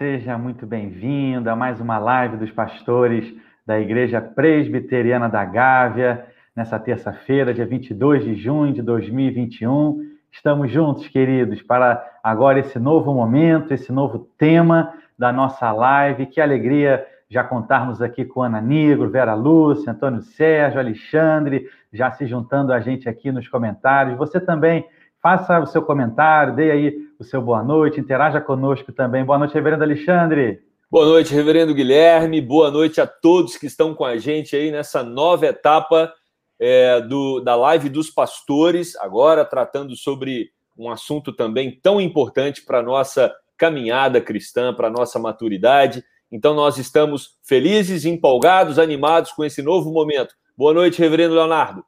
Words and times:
Seja 0.00 0.38
muito 0.38 0.66
bem-vindo 0.66 1.50
a 1.50 1.54
mais 1.54 1.78
uma 1.78 1.98
live 1.98 2.38
dos 2.38 2.50
pastores 2.50 3.34
da 3.66 3.78
Igreja 3.78 4.18
Presbiteriana 4.18 5.28
da 5.28 5.44
Gávea, 5.44 6.26
nessa 6.56 6.78
terça-feira, 6.78 7.52
dia 7.52 7.66
22 7.66 8.24
de 8.24 8.34
junho 8.34 8.72
de 8.72 8.80
2021. 8.80 10.00
Estamos 10.32 10.70
juntos, 10.70 11.06
queridos, 11.06 11.60
para 11.60 12.02
agora 12.24 12.60
esse 12.60 12.78
novo 12.78 13.12
momento, 13.12 13.74
esse 13.74 13.92
novo 13.92 14.20
tema 14.38 14.90
da 15.18 15.30
nossa 15.30 15.70
live. 15.70 16.24
Que 16.24 16.40
alegria 16.40 17.06
já 17.28 17.44
contarmos 17.44 18.00
aqui 18.00 18.24
com 18.24 18.42
Ana 18.42 18.58
Negro, 18.58 19.10
Vera 19.10 19.34
Lúcia, 19.34 19.92
Antônio 19.92 20.22
Sérgio, 20.22 20.80
Alexandre, 20.80 21.68
já 21.92 22.10
se 22.10 22.26
juntando 22.26 22.72
a 22.72 22.80
gente 22.80 23.06
aqui 23.06 23.30
nos 23.30 23.46
comentários. 23.48 24.16
Você 24.16 24.40
também 24.40 24.82
faça 25.20 25.60
o 25.60 25.66
seu 25.66 25.82
comentário, 25.82 26.54
dê 26.54 26.70
aí 26.70 27.09
o 27.20 27.24
seu 27.24 27.42
boa 27.42 27.62
noite, 27.62 28.00
interaja 28.00 28.40
conosco 28.40 28.92
também. 28.92 29.22
Boa 29.22 29.38
noite, 29.38 29.52
Reverendo 29.52 29.84
Alexandre. 29.84 30.62
Boa 30.90 31.04
noite, 31.04 31.34
Reverendo 31.34 31.74
Guilherme. 31.74 32.40
Boa 32.40 32.70
noite 32.70 32.98
a 32.98 33.06
todos 33.06 33.58
que 33.58 33.66
estão 33.66 33.94
com 33.94 34.06
a 34.06 34.16
gente 34.16 34.56
aí 34.56 34.70
nessa 34.70 35.02
nova 35.02 35.44
etapa 35.44 36.10
é, 36.58 36.98
do, 37.02 37.40
da 37.40 37.54
live 37.54 37.90
dos 37.90 38.08
pastores, 38.08 38.96
agora 38.96 39.44
tratando 39.44 39.94
sobre 39.94 40.50
um 40.78 40.90
assunto 40.90 41.30
também 41.30 41.78
tão 41.82 42.00
importante 42.00 42.62
para 42.64 42.78
a 42.78 42.82
nossa 42.82 43.30
caminhada 43.54 44.18
cristã, 44.18 44.72
para 44.72 44.88
a 44.88 44.90
nossa 44.90 45.18
maturidade. 45.18 46.02
Então, 46.32 46.54
nós 46.54 46.78
estamos 46.78 47.36
felizes, 47.42 48.06
empolgados, 48.06 48.78
animados 48.78 49.30
com 49.32 49.44
esse 49.44 49.60
novo 49.60 49.92
momento. 49.92 50.34
Boa 50.56 50.72
noite, 50.72 50.98
Reverendo 50.98 51.34
Leonardo. 51.34 51.84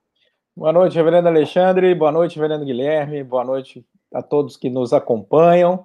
Boa 0.54 0.74
noite, 0.74 0.94
Reverendo 0.94 1.28
Alexandre. 1.28 1.94
Boa 1.94 2.12
noite, 2.12 2.36
Reverendo 2.36 2.66
Guilherme. 2.66 3.24
Boa 3.24 3.44
noite 3.44 3.82
a 4.12 4.22
todos 4.22 4.56
que 4.56 4.70
nos 4.70 4.92
acompanham. 4.92 5.84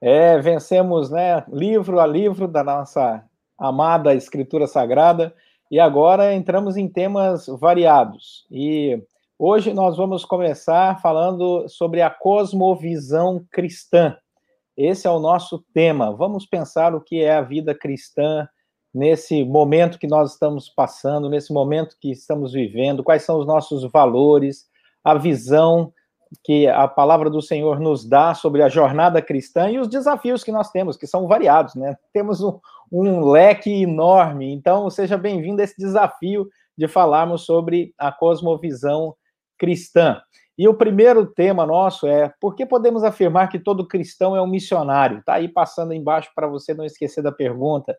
É, 0.00 0.38
vencemos, 0.38 1.10
né, 1.10 1.44
livro 1.48 2.00
a 2.00 2.06
livro 2.06 2.48
da 2.48 2.64
nossa 2.64 3.24
amada 3.58 4.14
Escritura 4.14 4.66
Sagrada 4.66 5.34
e 5.70 5.78
agora 5.78 6.34
entramos 6.34 6.76
em 6.76 6.88
temas 6.88 7.46
variados. 7.46 8.44
E 8.50 9.02
hoje 9.38 9.72
nós 9.72 9.96
vamos 9.96 10.24
começar 10.24 11.00
falando 11.00 11.68
sobre 11.68 12.02
a 12.02 12.10
cosmovisão 12.10 13.44
cristã. 13.50 14.16
Esse 14.76 15.06
é 15.06 15.10
o 15.10 15.20
nosso 15.20 15.64
tema. 15.72 16.14
Vamos 16.14 16.44
pensar 16.44 16.94
o 16.94 17.00
que 17.00 17.22
é 17.22 17.36
a 17.36 17.42
vida 17.42 17.74
cristã 17.74 18.48
nesse 18.92 19.44
momento 19.44 19.98
que 19.98 20.06
nós 20.06 20.32
estamos 20.32 20.68
passando, 20.68 21.30
nesse 21.30 21.52
momento 21.52 21.96
que 22.00 22.10
estamos 22.10 22.52
vivendo, 22.52 23.02
quais 23.02 23.22
são 23.22 23.38
os 23.38 23.46
nossos 23.46 23.90
valores, 23.90 24.66
a 25.02 25.14
visão 25.14 25.92
que 26.42 26.66
a 26.66 26.86
palavra 26.88 27.28
do 27.28 27.42
Senhor 27.42 27.80
nos 27.80 28.04
dá 28.04 28.34
sobre 28.34 28.62
a 28.62 28.68
jornada 28.68 29.20
cristã 29.20 29.70
e 29.70 29.78
os 29.78 29.88
desafios 29.88 30.42
que 30.42 30.52
nós 30.52 30.70
temos, 30.70 30.96
que 30.96 31.06
são 31.06 31.26
variados, 31.26 31.74
né? 31.74 31.96
Temos 32.12 32.42
um, 32.42 32.58
um 32.90 33.24
leque 33.28 33.82
enorme. 33.82 34.52
Então, 34.52 34.88
seja 34.90 35.16
bem-vindo 35.16 35.60
a 35.60 35.64
esse 35.64 35.76
desafio 35.76 36.48
de 36.76 36.88
falarmos 36.88 37.42
sobre 37.42 37.94
a 37.98 38.10
cosmovisão 38.10 39.14
cristã. 39.58 40.20
E 40.56 40.68
o 40.68 40.74
primeiro 40.74 41.26
tema 41.26 41.64
nosso 41.64 42.06
é 42.06 42.32
por 42.40 42.54
que 42.54 42.66
podemos 42.66 43.04
afirmar 43.04 43.48
que 43.48 43.58
todo 43.58 43.86
cristão 43.86 44.36
é 44.36 44.42
um 44.42 44.46
missionário? 44.46 45.18
Está 45.18 45.34
aí 45.34 45.48
passando 45.48 45.94
embaixo 45.94 46.30
para 46.34 46.46
você 46.46 46.74
não 46.74 46.84
esquecer 46.84 47.22
da 47.22 47.32
pergunta. 47.32 47.96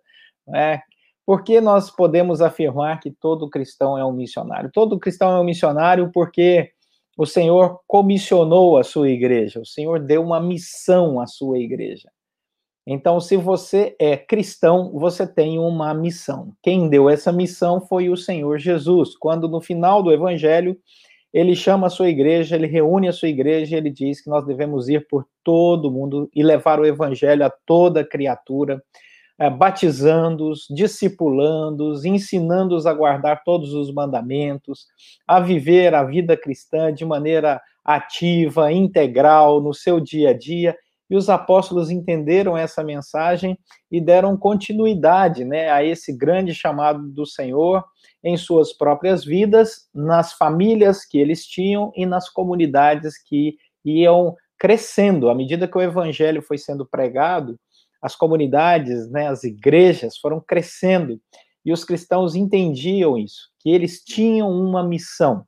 Né? 0.48 0.82
Por 1.26 1.44
que 1.44 1.60
nós 1.60 1.90
podemos 1.90 2.42
afirmar 2.42 3.00
que 3.00 3.10
todo 3.10 3.50
cristão 3.50 3.98
é 3.98 4.06
um 4.06 4.12
missionário? 4.12 4.70
Todo 4.72 5.00
cristão 5.00 5.36
é 5.36 5.40
um 5.40 5.44
missionário 5.44 6.12
porque 6.14 6.72
o 7.18 7.26
Senhor 7.26 7.80
comissionou 7.88 8.78
a 8.78 8.84
sua 8.84 9.10
igreja, 9.10 9.60
o 9.60 9.66
Senhor 9.66 10.00
deu 10.00 10.22
uma 10.24 10.40
missão 10.40 11.20
à 11.20 11.28
sua 11.28 11.60
igreja. 11.60 12.10
Então, 12.86 13.20
se 13.20 13.38
você 13.38 13.96
é 13.98 14.18
cristão, 14.18 14.92
você 14.94 15.26
tem 15.26 15.58
uma 15.58 15.94
missão. 15.94 16.52
Quem 16.62 16.90
deu 16.90 17.10
essa 17.10 17.32
missão 17.32 17.80
foi 17.80 18.10
o 18.10 18.18
Senhor 18.18 18.60
Jesus, 18.60 19.16
quando 19.18 19.48
no 19.48 19.62
final 19.62 20.04
do 20.04 20.12
evangelho 20.12 20.78
ele 21.34 21.56
chama 21.56 21.88
a 21.88 21.90
sua 21.90 22.10
igreja, 22.10 22.56
ele 22.56 22.68
reúne 22.68 23.08
a 23.08 23.14
sua 23.14 23.30
igreja, 23.30 23.78
ele 23.78 23.90
diz 23.90 24.22
que 24.22 24.30
nós 24.30 24.46
devemos 24.46 24.90
ir 24.90 25.08
por 25.08 25.26
todo 25.44 25.90
mundo 25.90 26.30
e 26.36 26.44
levar 26.44 26.80
o 26.80 26.86
evangelho 26.86 27.46
a 27.46 27.50
toda 27.66 28.06
criatura, 28.06 28.84
batizando-os, 29.50 30.68
discipulando-os, 30.70 32.06
ensinando-os 32.06 32.86
a 32.86 32.94
guardar 32.94 33.44
todos 33.44 33.74
os 33.74 33.92
mandamentos, 33.92 34.86
a 35.28 35.40
viver 35.40 35.94
a 35.96 36.04
vida 36.04 36.38
cristã 36.38 36.94
de 36.94 37.04
maneira 37.04 37.62
ativa, 37.84 38.72
integral, 38.72 39.62
no 39.62 39.74
seu 39.74 40.00
dia 40.00 40.30
a 40.30 40.34
dia. 40.38 40.76
E 41.10 41.16
os 41.16 41.30
apóstolos 41.30 41.92
entenderam 41.92 42.58
essa 42.58 42.84
mensagem 42.84 43.58
e 43.92 44.00
deram 44.00 44.38
continuidade 44.38 45.44
né, 45.44 45.70
a 45.70 45.84
esse 45.84 46.16
grande 46.16 46.54
chamado 46.54 47.08
do 47.10 47.26
Senhor 47.26 47.84
em 48.24 48.38
suas 48.38 48.72
próprias 48.72 49.26
vidas, 49.26 49.90
nas 49.94 50.34
famílias 50.34 51.06
que 51.06 51.20
eles 51.20 51.46
tinham 51.46 51.92
e 51.96 52.06
nas 52.06 52.30
comunidades 52.30 53.22
que 53.22 53.58
iam 53.84 54.36
crescendo. 54.58 55.30
À 55.30 55.36
medida 55.36 55.68
que 55.68 55.78
o 55.78 55.82
evangelho 55.82 56.42
foi 56.42 56.58
sendo 56.58 56.86
pregado, 56.86 57.60
as 58.04 58.18
comunidades, 58.18 59.10
né, 59.10 59.30
as 59.30 59.46
igrejas 59.46 60.18
foram 60.18 60.42
crescendo 60.42 61.22
e 61.66 61.72
os 61.72 61.86
cristãos 61.86 62.36
entendiam 62.36 63.18
isso, 63.18 63.50
que 63.62 63.70
eles 63.70 64.04
tinham 64.04 64.52
uma 64.52 64.84
missão. 64.84 65.46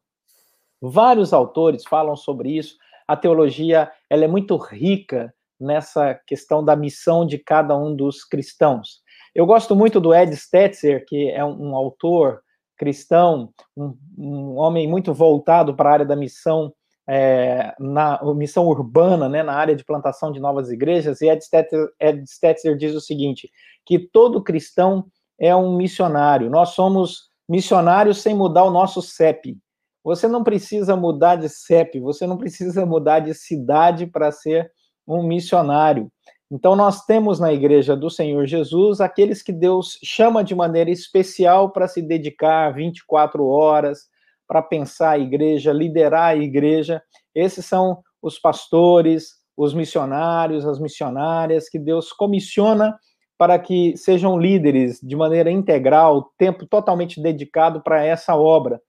Vários 0.82 1.34
autores 1.34 1.84
falam 1.84 2.16
sobre 2.16 2.58
isso. 2.58 2.78
A 3.06 3.18
teologia 3.18 3.92
ela 4.10 4.24
é 4.24 4.28
muito 4.28 4.56
rica 4.56 5.34
nessa 5.60 6.16
questão 6.26 6.64
da 6.64 6.78
missão 6.78 7.26
de 7.26 7.38
cada 7.38 7.78
um 7.78 7.94
dos 7.94 8.24
cristãos. 8.24 9.02
Eu 9.34 9.46
gosto 9.46 9.76
muito 9.76 10.00
do 10.00 10.16
Ed 10.16 10.34
Stetzer, 10.34 11.06
que 11.06 11.30
é 11.32 11.44
um, 11.44 11.76
autor 11.76 12.42
cristão, 12.78 13.54
um, 13.76 13.98
um, 14.18 14.56
homem 14.56 14.88
muito 14.88 15.14
voltado 15.14 15.76
para 15.76 15.90
a 15.90 15.94
área 15.94 16.06
da 16.06 16.16
missão 16.16 16.74
é, 17.08 17.74
na 17.80 18.20
missão 18.34 18.66
urbana, 18.68 19.30
né, 19.30 19.44
na 19.44 19.54
área 19.54 19.76
de 19.76 19.86
plantação 19.86 20.32
de 20.32 20.40
novas 20.40 20.72
igrejas, 20.72 21.22
e 21.22 21.28
Ed 21.28 21.44
Stetzer, 21.44 21.88
Ed 22.00 22.26
Stetzer 22.28 22.76
diz 22.76 22.96
o 22.96 23.02
seguinte, 23.02 23.50
que 23.86 24.00
todo 24.00 24.44
cristão 24.44 25.06
é 25.40 25.56
um 25.56 25.76
missionário, 25.76 26.50
nós 26.50 26.70
somos 26.70 27.30
missionários 27.48 28.22
sem 28.22 28.34
mudar 28.34 28.64
o 28.64 28.72
nosso 28.72 29.02
CEP. 29.02 29.58
Você 30.04 30.28
não 30.28 30.44
precisa 30.44 30.96
mudar 30.96 31.36
de 31.36 31.50
CEP, 31.50 32.00
você 32.00 32.28
não 32.28 32.38
precisa 32.38 32.86
mudar 32.86 33.20
de 33.20 33.34
cidade 33.34 34.06
para 34.06 34.32
ser 34.32 34.72
um 35.08 35.24
missionário. 35.24 36.12
Então, 36.50 36.76
nós 36.76 37.06
temos 37.06 37.40
na 37.40 37.52
igreja 37.52 37.96
do 37.96 38.10
Senhor 38.10 38.46
Jesus 38.46 39.02
aqueles 39.02 39.42
que 39.42 39.52
Deus 39.52 39.98
chama 40.04 40.44
de 40.44 40.54
maneira 40.54 40.92
especial 40.92 41.72
para 41.72 41.88
se 41.88 42.02
dedicar 42.02 42.72
24 42.72 43.46
horas, 43.48 44.08
para 44.48 44.62
pensar 44.62 45.12
a 45.12 45.20
igreja, 45.20 45.74
liderar 45.74 46.30
a 46.30 46.36
igreja. 46.36 47.02
Esses 47.34 47.66
são 47.66 48.02
os 48.22 48.40
pastores, 48.40 49.34
os 49.56 49.74
missionários, 49.74 50.66
as 50.66 50.80
missionárias 50.80 51.70
que 51.70 51.80
Deus 51.80 52.12
comissiona 52.12 52.98
para 53.38 53.60
que 53.60 53.96
sejam 53.98 54.38
líderes 54.38 55.00
de 55.02 55.16
maneira 55.16 55.52
integral, 55.52 56.32
tempo 56.38 56.66
totalmente 56.66 57.22
dedicado 57.22 57.82
para 57.82 58.04
essa 58.04 58.36
obra. 58.36 58.80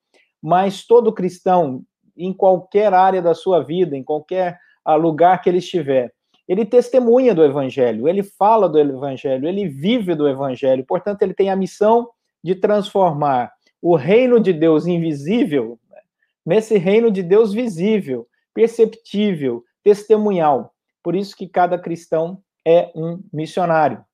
Mas 0.43 0.87
todo 0.87 1.13
cristão, 1.13 1.83
em 2.17 2.33
qualquer 2.33 2.95
área 2.95 3.21
da 3.21 3.35
sua 3.35 3.63
vida, 3.63 3.97
em 3.97 4.05
qualquer 4.05 4.59
ah, 4.85 4.95
lugar 4.95 5.41
que 5.41 5.49
ele 5.49 5.59
estiver, 5.59 6.13
ele 6.49 6.65
testemunha 6.65 7.35
do 7.35 7.45
evangelho, 7.45 8.07
ele 8.07 8.23
fala 8.23 8.69
do 8.69 8.79
evangelho, 8.79 9.49
ele 9.49 9.69
vive 9.69 10.15
do 10.15 10.29
evangelho, 10.29 10.85
portanto, 10.87 11.23
ele 11.23 11.35
tem 11.35 11.51
a 11.51 11.57
missão 11.57 12.09
de 12.43 12.55
transformar 12.55 13.53
o 13.81 13.97
reino 13.97 14.41
de 14.41 14.53
Deus 14.53 14.87
invisível 14.87 15.79
né, 15.91 15.99
nesse 16.45 16.79
reino 16.79 17.11
de 17.11 17.23
Deus 17.23 17.53
visível, 17.53 18.27
perceptível, 18.55 19.65
testemunhal. 19.83 20.73
Por 21.03 21.15
isso 21.15 21.37
que 21.37 21.47
cada 21.47 21.79
cristão 21.79 22.43
é 22.67 22.91
um 22.95 23.23
missionário. 23.33 24.05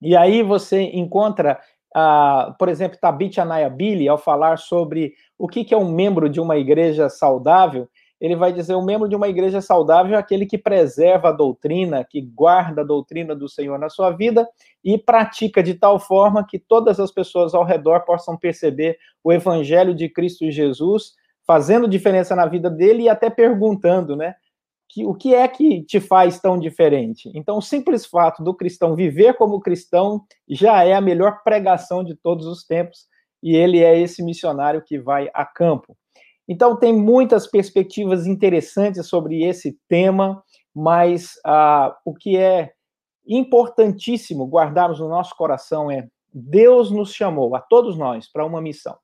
E 0.00 0.16
aí 0.16 0.42
você 0.42 0.82
encontra, 0.82 1.58
uh, 1.96 2.54
por 2.58 2.68
exemplo, 2.68 2.98
Tabitha 3.00 3.44
Nayabili, 3.44 4.08
ao 4.08 4.16
falar 4.16 4.58
sobre 4.58 5.14
o 5.36 5.48
que, 5.48 5.64
que 5.64 5.74
é 5.74 5.76
um 5.76 5.90
membro 5.90 6.28
de 6.28 6.40
uma 6.40 6.56
igreja 6.56 7.08
saudável, 7.08 7.88
ele 8.20 8.34
vai 8.34 8.52
dizer: 8.52 8.74
o 8.74 8.82
membro 8.82 9.08
de 9.08 9.14
uma 9.14 9.28
igreja 9.28 9.60
saudável 9.60 10.16
é 10.16 10.18
aquele 10.18 10.46
que 10.46 10.58
preserva 10.58 11.28
a 11.28 11.32
doutrina, 11.32 12.04
que 12.04 12.20
guarda 12.20 12.82
a 12.82 12.84
doutrina 12.84 13.34
do 13.34 13.48
Senhor 13.48 13.78
na 13.78 13.88
sua 13.88 14.10
vida 14.10 14.48
e 14.84 14.98
pratica 14.98 15.62
de 15.62 15.74
tal 15.74 16.00
forma 16.00 16.46
que 16.46 16.58
todas 16.58 16.98
as 16.98 17.12
pessoas 17.12 17.54
ao 17.54 17.64
redor 17.64 18.00
possam 18.00 18.36
perceber 18.36 18.98
o 19.22 19.32
evangelho 19.32 19.94
de 19.94 20.08
Cristo 20.08 20.50
Jesus, 20.50 21.12
fazendo 21.46 21.88
diferença 21.88 22.34
na 22.34 22.46
vida 22.46 22.68
dele 22.68 23.04
e 23.04 23.08
até 23.08 23.30
perguntando, 23.30 24.16
né? 24.16 24.34
Que, 24.90 25.04
o 25.04 25.14
que 25.14 25.34
é 25.34 25.46
que 25.46 25.82
te 25.82 26.00
faz 26.00 26.40
tão 26.40 26.58
diferente? 26.58 27.30
Então, 27.34 27.58
o 27.58 27.62
simples 27.62 28.06
fato 28.06 28.42
do 28.42 28.54
cristão 28.54 28.96
viver 28.96 29.34
como 29.34 29.60
cristão 29.60 30.24
já 30.48 30.82
é 30.82 30.94
a 30.94 31.00
melhor 31.00 31.42
pregação 31.44 32.02
de 32.02 32.14
todos 32.14 32.46
os 32.46 32.64
tempos, 32.64 33.06
e 33.42 33.54
ele 33.54 33.84
é 33.84 34.00
esse 34.00 34.22
missionário 34.22 34.82
que 34.82 34.98
vai 34.98 35.30
a 35.34 35.44
campo. 35.44 35.94
Então, 36.48 36.76
tem 36.76 36.92
muitas 36.92 37.46
perspectivas 37.46 38.26
interessantes 38.26 39.06
sobre 39.06 39.44
esse 39.44 39.78
tema, 39.86 40.42
mas 40.74 41.32
ah, 41.44 41.94
o 42.04 42.14
que 42.14 42.38
é 42.38 42.72
importantíssimo 43.26 44.46
guardarmos 44.46 44.98
no 44.98 45.08
nosso 45.08 45.36
coração 45.36 45.90
é 45.90 46.08
Deus 46.32 46.90
nos 46.90 47.12
chamou, 47.12 47.54
a 47.54 47.60
todos 47.60 47.98
nós, 47.98 48.30
para 48.30 48.46
uma 48.46 48.62
missão. 48.62 48.96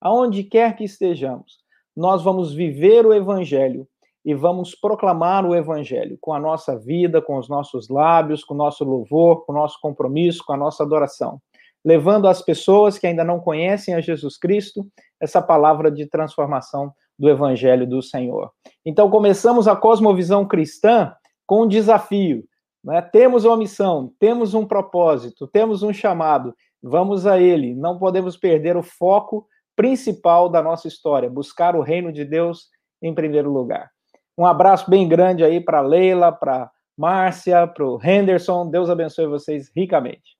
Aonde 0.00 0.44
quer 0.44 0.74
que 0.76 0.84
estejamos, 0.84 1.58
nós 1.94 2.22
vamos 2.22 2.54
viver 2.54 3.04
o 3.06 3.12
Evangelho 3.12 3.86
e 4.24 4.34
vamos 4.34 4.74
proclamar 4.74 5.46
o 5.46 5.54
Evangelho 5.54 6.18
com 6.20 6.32
a 6.32 6.40
nossa 6.40 6.78
vida, 6.78 7.22
com 7.22 7.38
os 7.38 7.48
nossos 7.48 7.88
lábios, 7.88 8.44
com 8.44 8.54
o 8.54 8.56
nosso 8.56 8.84
louvor, 8.84 9.44
com 9.44 9.52
o 9.52 9.54
nosso 9.54 9.78
compromisso, 9.80 10.44
com 10.44 10.52
a 10.52 10.56
nossa 10.56 10.82
adoração, 10.82 11.40
levando 11.86 12.26
às 12.26 12.42
pessoas 12.42 12.98
que 12.98 13.06
ainda 13.06 13.22
não 13.22 13.38
conhecem 13.38 13.94
a 13.94 14.00
Jesus 14.00 14.36
Cristo 14.36 14.84
essa 15.20 15.40
palavra 15.40 15.88
de 15.88 16.04
transformação 16.04 16.92
do 17.16 17.30
Evangelho 17.30 17.86
do 17.86 18.02
Senhor. 18.02 18.50
Então, 18.84 19.08
começamos 19.08 19.68
a 19.68 19.76
cosmovisão 19.76 20.44
cristã 20.44 21.14
com 21.46 21.62
um 21.62 21.68
desafio. 21.68 22.42
Né? 22.82 23.00
Temos 23.00 23.44
uma 23.44 23.56
missão, 23.56 24.12
temos 24.18 24.52
um 24.52 24.66
propósito, 24.66 25.46
temos 25.46 25.84
um 25.84 25.92
chamado, 25.92 26.52
vamos 26.82 27.24
a 27.24 27.38
ele. 27.38 27.72
Não 27.72 28.00
podemos 28.00 28.36
perder 28.36 28.76
o 28.76 28.82
foco 28.82 29.46
principal 29.76 30.48
da 30.48 30.60
nossa 30.60 30.88
história, 30.88 31.30
buscar 31.30 31.76
o 31.76 31.82
reino 31.82 32.12
de 32.12 32.24
Deus 32.24 32.66
em 33.00 33.14
primeiro 33.14 33.52
lugar. 33.52 33.92
Um 34.36 34.44
abraço 34.44 34.90
bem 34.90 35.08
grande 35.08 35.44
aí 35.44 35.60
para 35.60 35.80
Leila, 35.82 36.32
para 36.32 36.68
Márcia, 36.98 37.64
para 37.64 37.86
o 37.86 38.00
Henderson. 38.02 38.68
Deus 38.68 38.90
abençoe 38.90 39.28
vocês 39.28 39.70
ricamente. 39.74 40.35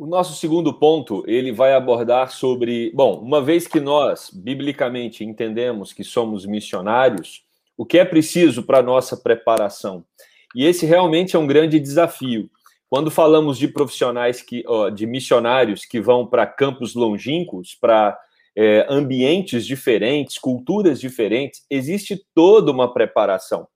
O 0.00 0.06
nosso 0.06 0.34
segundo 0.34 0.72
ponto, 0.72 1.22
ele 1.26 1.52
vai 1.52 1.74
abordar 1.74 2.30
sobre, 2.30 2.90
bom, 2.94 3.20
uma 3.20 3.42
vez 3.42 3.66
que 3.66 3.78
nós 3.78 4.30
biblicamente 4.32 5.22
entendemos 5.22 5.92
que 5.92 6.02
somos 6.02 6.46
missionários, 6.46 7.44
o 7.76 7.84
que 7.84 7.98
é 7.98 8.04
preciso 8.06 8.62
para 8.62 8.82
nossa 8.82 9.14
preparação? 9.14 10.02
E 10.56 10.64
esse 10.64 10.86
realmente 10.86 11.36
é 11.36 11.38
um 11.38 11.46
grande 11.46 11.78
desafio. 11.78 12.48
Quando 12.88 13.10
falamos 13.10 13.58
de 13.58 13.68
profissionais 13.68 14.40
que, 14.40 14.64
ó, 14.66 14.88
de 14.88 15.04
missionários 15.04 15.84
que 15.84 16.00
vão 16.00 16.26
para 16.26 16.46
campos 16.46 16.94
longínquos, 16.94 17.74
para 17.78 18.18
é, 18.56 18.86
ambientes 18.88 19.66
diferentes, 19.66 20.38
culturas 20.38 20.98
diferentes, 20.98 21.66
existe 21.68 22.24
toda 22.34 22.72
uma 22.72 22.90
preparação. 22.90 23.68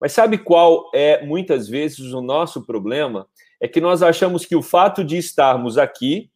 Mas 0.00 0.10
sabe 0.10 0.36
qual 0.36 0.90
é 0.92 1.24
muitas 1.24 1.68
vezes 1.68 2.12
o 2.12 2.20
nosso 2.20 2.66
problema? 2.66 3.28
É 3.60 3.68
que 3.68 3.80
nós 3.80 4.02
achamos 4.02 4.46
que 4.46 4.56
o 4.56 4.62
fato 4.62 5.04
de 5.04 5.18
estarmos 5.18 5.76
aqui, 5.76 6.30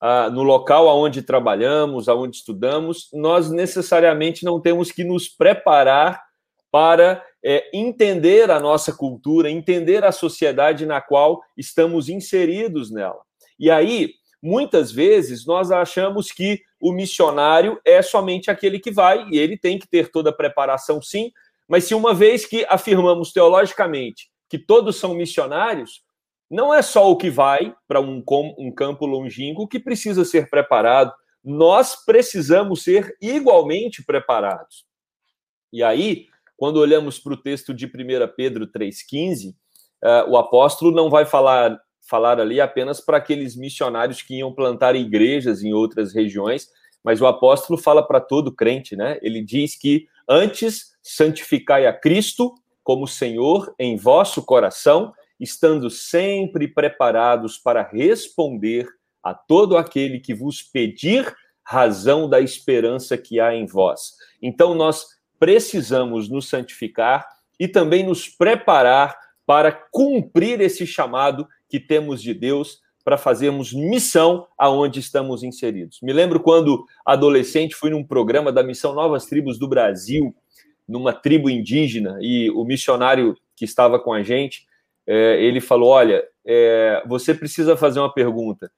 ah, 0.00 0.30
no 0.30 0.42
local 0.42 0.88
aonde 0.88 1.22
trabalhamos, 1.22 2.08
aonde 2.08 2.36
estudamos, 2.36 3.08
nós 3.12 3.50
necessariamente 3.50 4.44
não 4.44 4.60
temos 4.60 4.92
que 4.92 5.04
nos 5.04 5.28
preparar 5.28 6.22
para 6.70 7.22
é, 7.44 7.68
entender 7.76 8.50
a 8.50 8.58
nossa 8.58 8.92
cultura, 8.92 9.50
entender 9.50 10.04
a 10.04 10.12
sociedade 10.12 10.86
na 10.86 11.00
qual 11.00 11.42
estamos 11.56 12.08
inseridos 12.08 12.90
nela. 12.90 13.20
E 13.58 13.70
aí, 13.70 14.14
muitas 14.42 14.90
vezes, 14.90 15.44
nós 15.44 15.70
achamos 15.70 16.32
que 16.32 16.62
o 16.80 16.92
missionário 16.92 17.80
é 17.84 18.00
somente 18.00 18.50
aquele 18.50 18.78
que 18.78 18.90
vai, 18.90 19.28
e 19.30 19.38
ele 19.38 19.58
tem 19.58 19.78
que 19.78 19.86
ter 19.86 20.10
toda 20.10 20.30
a 20.30 20.34
preparação, 20.34 21.02
sim, 21.02 21.30
mas 21.68 21.84
se 21.84 21.94
uma 21.94 22.14
vez 22.14 22.46
que 22.46 22.66
afirmamos 22.68 23.32
teologicamente 23.32 24.30
que 24.48 24.58
todos 24.58 24.96
são 24.96 25.14
missionários, 25.14 26.02
não 26.52 26.72
é 26.72 26.82
só 26.82 27.10
o 27.10 27.16
que 27.16 27.30
vai 27.30 27.74
para 27.88 27.98
um, 27.98 28.22
um 28.58 28.70
campo 28.70 29.06
longínquo 29.06 29.66
que 29.66 29.80
precisa 29.80 30.22
ser 30.22 30.50
preparado, 30.50 31.10
nós 31.42 32.04
precisamos 32.04 32.82
ser 32.82 33.16
igualmente 33.22 34.04
preparados. 34.04 34.84
E 35.72 35.82
aí, 35.82 36.26
quando 36.54 36.76
olhamos 36.76 37.18
para 37.18 37.32
o 37.32 37.38
texto 37.38 37.72
de 37.72 37.86
1 37.86 37.88
Pedro 38.36 38.66
3,15, 38.66 39.52
uh, 39.52 39.54
eh, 40.04 40.24
o 40.28 40.36
apóstolo 40.36 40.94
não 40.94 41.08
vai 41.08 41.24
falar, 41.24 41.80
falar 42.06 42.38
ali 42.38 42.60
apenas 42.60 43.00
para 43.00 43.16
aqueles 43.16 43.56
missionários 43.56 44.20
que 44.20 44.36
iam 44.36 44.54
plantar 44.54 44.94
igrejas 44.94 45.62
em 45.62 45.72
outras 45.72 46.12
regiões, 46.14 46.68
mas 47.02 47.22
o 47.22 47.26
apóstolo 47.26 47.80
fala 47.80 48.06
para 48.06 48.20
todo 48.20 48.54
crente, 48.54 48.94
né? 48.94 49.18
Ele 49.22 49.42
diz 49.42 49.74
que 49.74 50.06
antes 50.28 50.92
santificai 51.02 51.86
a 51.86 51.94
Cristo 51.94 52.54
como 52.84 53.08
Senhor 53.08 53.74
em 53.78 53.96
vosso 53.96 54.44
coração 54.44 55.14
estando 55.42 55.90
sempre 55.90 56.68
preparados 56.68 57.58
para 57.58 57.82
responder 57.82 58.86
a 59.20 59.34
todo 59.34 59.76
aquele 59.76 60.20
que 60.20 60.32
vos 60.32 60.62
pedir 60.62 61.34
razão 61.64 62.28
da 62.28 62.40
esperança 62.40 63.18
que 63.18 63.40
há 63.40 63.52
em 63.52 63.66
vós. 63.66 64.14
Então, 64.40 64.72
nós 64.72 65.04
precisamos 65.40 66.28
nos 66.28 66.48
santificar 66.48 67.26
e 67.58 67.66
também 67.66 68.04
nos 68.04 68.28
preparar 68.28 69.16
para 69.44 69.72
cumprir 69.72 70.60
esse 70.60 70.86
chamado 70.86 71.48
que 71.68 71.80
temos 71.80 72.22
de 72.22 72.32
Deus 72.32 72.80
para 73.04 73.18
fazermos 73.18 73.72
missão 73.72 74.46
aonde 74.56 75.00
estamos 75.00 75.42
inseridos. 75.42 75.98
Me 76.02 76.12
lembro 76.12 76.38
quando 76.38 76.84
adolescente 77.04 77.74
fui 77.74 77.90
num 77.90 78.04
programa 78.04 78.52
da 78.52 78.62
missão 78.62 78.94
Novas 78.94 79.26
Tribos 79.26 79.58
do 79.58 79.66
Brasil, 79.66 80.32
numa 80.86 81.12
tribo 81.12 81.50
indígena, 81.50 82.16
e 82.20 82.48
o 82.50 82.64
missionário 82.64 83.36
que 83.56 83.64
estava 83.64 83.98
com 83.98 84.12
a 84.12 84.22
gente 84.22 84.66
é, 85.06 85.42
ele 85.42 85.60
falou: 85.60 85.90
olha, 85.90 86.24
é, 86.46 87.02
você 87.06 87.34
precisa 87.34 87.76
fazer 87.76 88.00
uma 88.00 88.12
pergunta. 88.12 88.70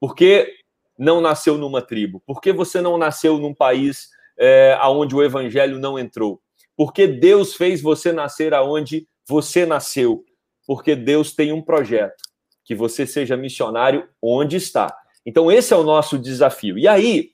Por 0.00 0.14
que 0.14 0.52
não 0.98 1.20
nasceu 1.20 1.56
numa 1.56 1.82
tribo? 1.82 2.22
Por 2.26 2.40
que 2.40 2.52
você 2.52 2.80
não 2.80 2.98
nasceu 2.98 3.38
num 3.38 3.54
país 3.54 4.08
é, 4.38 4.78
onde 4.84 5.14
o 5.14 5.22
evangelho 5.22 5.78
não 5.78 5.98
entrou? 5.98 6.40
Por 6.76 6.92
que 6.92 7.06
Deus 7.06 7.54
fez 7.54 7.80
você 7.80 8.12
nascer 8.12 8.54
aonde 8.54 9.06
você 9.26 9.66
nasceu? 9.66 10.24
Porque 10.66 10.96
Deus 10.96 11.34
tem 11.34 11.52
um 11.52 11.62
projeto 11.62 12.22
que 12.64 12.74
você 12.74 13.06
seja 13.06 13.36
missionário 13.36 14.08
onde 14.20 14.56
está. 14.56 14.94
Então, 15.24 15.50
esse 15.50 15.72
é 15.72 15.76
o 15.76 15.82
nosso 15.82 16.18
desafio. 16.18 16.78
E 16.78 16.88
aí, 16.88 17.30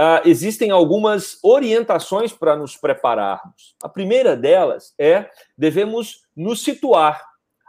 uh, 0.00 0.26
existem 0.28 0.70
algumas 0.70 1.38
orientações 1.42 2.32
para 2.32 2.56
nos 2.56 2.76
prepararmos. 2.76 3.74
A 3.82 3.88
primeira 3.88 4.36
delas 4.36 4.94
é 4.98 5.28
devemos 5.56 6.22
nos 6.34 6.62
situar 6.62 7.27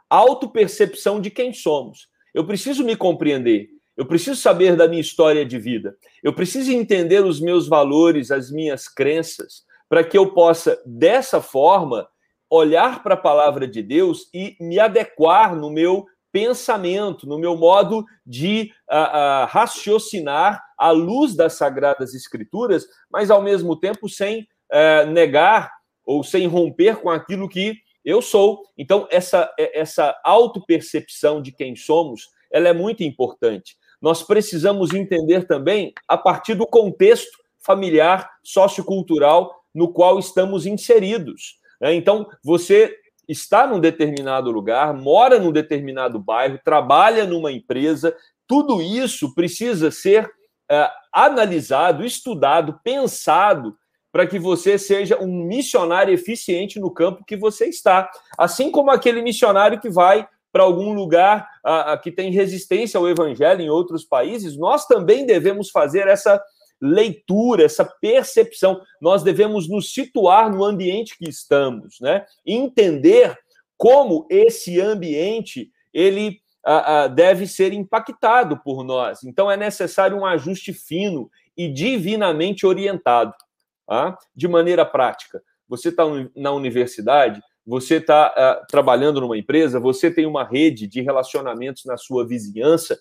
autopercepção 0.09 1.21
de 1.21 1.29
quem 1.29 1.53
somos. 1.53 2.07
Eu 2.33 2.45
preciso 2.45 2.83
me 2.83 2.95
compreender. 2.95 3.69
Eu 3.95 4.05
preciso 4.05 4.39
saber 4.39 4.75
da 4.75 4.87
minha 4.87 5.01
história 5.01 5.45
de 5.45 5.59
vida. 5.59 5.95
Eu 6.23 6.33
preciso 6.33 6.71
entender 6.71 7.23
os 7.23 7.41
meus 7.41 7.67
valores, 7.67 8.31
as 8.31 8.49
minhas 8.49 8.87
crenças, 8.87 9.63
para 9.89 10.03
que 10.03 10.17
eu 10.17 10.33
possa, 10.33 10.81
dessa 10.85 11.41
forma, 11.41 12.07
olhar 12.49 13.03
para 13.03 13.15
a 13.15 13.17
palavra 13.17 13.67
de 13.67 13.83
Deus 13.83 14.29
e 14.33 14.55
me 14.59 14.79
adequar 14.79 15.55
no 15.55 15.69
meu 15.69 16.05
pensamento, 16.31 17.27
no 17.27 17.37
meu 17.37 17.57
modo 17.57 18.05
de 18.25 18.71
uh, 18.89 18.95
uh, 18.95 19.45
raciocinar 19.47 20.63
à 20.77 20.91
luz 20.91 21.35
das 21.35 21.53
Sagradas 21.53 22.13
Escrituras, 22.13 22.85
mas 23.11 23.29
ao 23.29 23.41
mesmo 23.41 23.75
tempo 23.75 24.07
sem 24.07 24.47
uh, 24.71 25.09
negar 25.11 25.71
ou 26.05 26.23
sem 26.23 26.47
romper 26.47 26.97
com 26.97 27.09
aquilo 27.09 27.49
que 27.49 27.75
eu 28.03 28.21
sou. 28.21 28.63
Então, 28.77 29.07
essa, 29.11 29.53
é, 29.59 29.79
essa 29.79 30.19
autopercepção 30.23 31.41
de 31.41 31.51
quem 31.51 31.75
somos, 31.75 32.29
ela 32.51 32.69
é 32.69 32.73
muito 32.73 33.03
importante. 33.03 33.75
Nós 34.01 34.23
precisamos 34.23 34.93
entender 34.93 35.45
também 35.45 35.93
a 36.07 36.17
partir 36.17 36.55
do 36.55 36.65
contexto 36.65 37.37
familiar, 37.59 38.29
sociocultural 38.43 39.53
no 39.73 39.91
qual 39.91 40.17
estamos 40.17 40.65
inseridos. 40.65 41.59
Né? 41.81 41.93
Então, 41.93 42.27
você 42.43 42.95
está 43.27 43.67
num 43.67 43.79
determinado 43.79 44.49
lugar, 44.49 44.93
mora 44.93 45.39
num 45.39 45.51
determinado 45.51 46.17
bairro, 46.17 46.59
trabalha 46.63 47.25
numa 47.25 47.51
empresa, 47.51 48.15
tudo 48.47 48.81
isso 48.81 49.35
precisa 49.35 49.91
ser 49.91 50.25
uh, 50.25 50.89
analisado, 51.13 52.03
estudado, 52.03 52.79
pensado 52.83 53.77
para 54.11 54.25
que 54.25 54.39
você 54.39 54.77
seja 54.77 55.21
um 55.21 55.43
missionário 55.45 56.13
eficiente 56.13 56.79
no 56.79 56.91
campo 56.91 57.25
que 57.25 57.37
você 57.37 57.65
está. 57.65 58.09
Assim 58.37 58.71
como 58.71 58.89
aquele 58.91 59.21
missionário 59.21 59.79
que 59.79 59.89
vai 59.89 60.27
para 60.51 60.63
algum 60.63 60.93
lugar 60.93 61.47
a, 61.63 61.93
a, 61.93 61.97
que 61.97 62.11
tem 62.11 62.31
resistência 62.31 62.97
ao 62.97 63.07
evangelho 63.07 63.61
em 63.61 63.69
outros 63.69 64.03
países, 64.03 64.57
nós 64.57 64.85
também 64.87 65.25
devemos 65.25 65.69
fazer 65.69 66.07
essa 66.07 66.41
leitura, 66.81 67.65
essa 67.65 67.85
percepção. 67.85 68.81
Nós 68.99 69.21
devemos 69.21 69.69
nos 69.69 69.93
situar 69.93 70.51
no 70.51 70.63
ambiente 70.63 71.15
que 71.17 71.29
estamos, 71.29 71.99
né? 71.99 72.25
Entender 72.45 73.37
como 73.77 74.25
esse 74.29 74.81
ambiente 74.81 75.69
ele 75.93 76.39
a, 76.63 77.07
deve 77.07 77.47
ser 77.47 77.73
impactado 77.73 78.59
por 78.63 78.83
nós. 78.83 79.23
Então 79.23 79.51
é 79.51 79.55
necessário 79.55 80.17
um 80.17 80.25
ajuste 80.25 80.73
fino 80.73 81.29
e 81.55 81.67
divinamente 81.71 82.65
orientado 82.65 83.33
tá? 83.89 84.15
de 84.35 84.47
maneira 84.47 84.85
prática. 84.85 85.41
Você 85.67 85.89
está 85.89 86.03
na 86.35 86.51
universidade, 86.51 87.41
você 87.65 87.95
está 87.95 88.27
ah, 88.27 88.65
trabalhando 88.69 89.19
numa 89.19 89.37
empresa, 89.37 89.79
você 89.79 90.11
tem 90.11 90.25
uma 90.25 90.43
rede 90.43 90.87
de 90.87 91.01
relacionamentos 91.01 91.85
na 91.85 91.97
sua 91.97 92.25
vizinhança. 92.25 92.99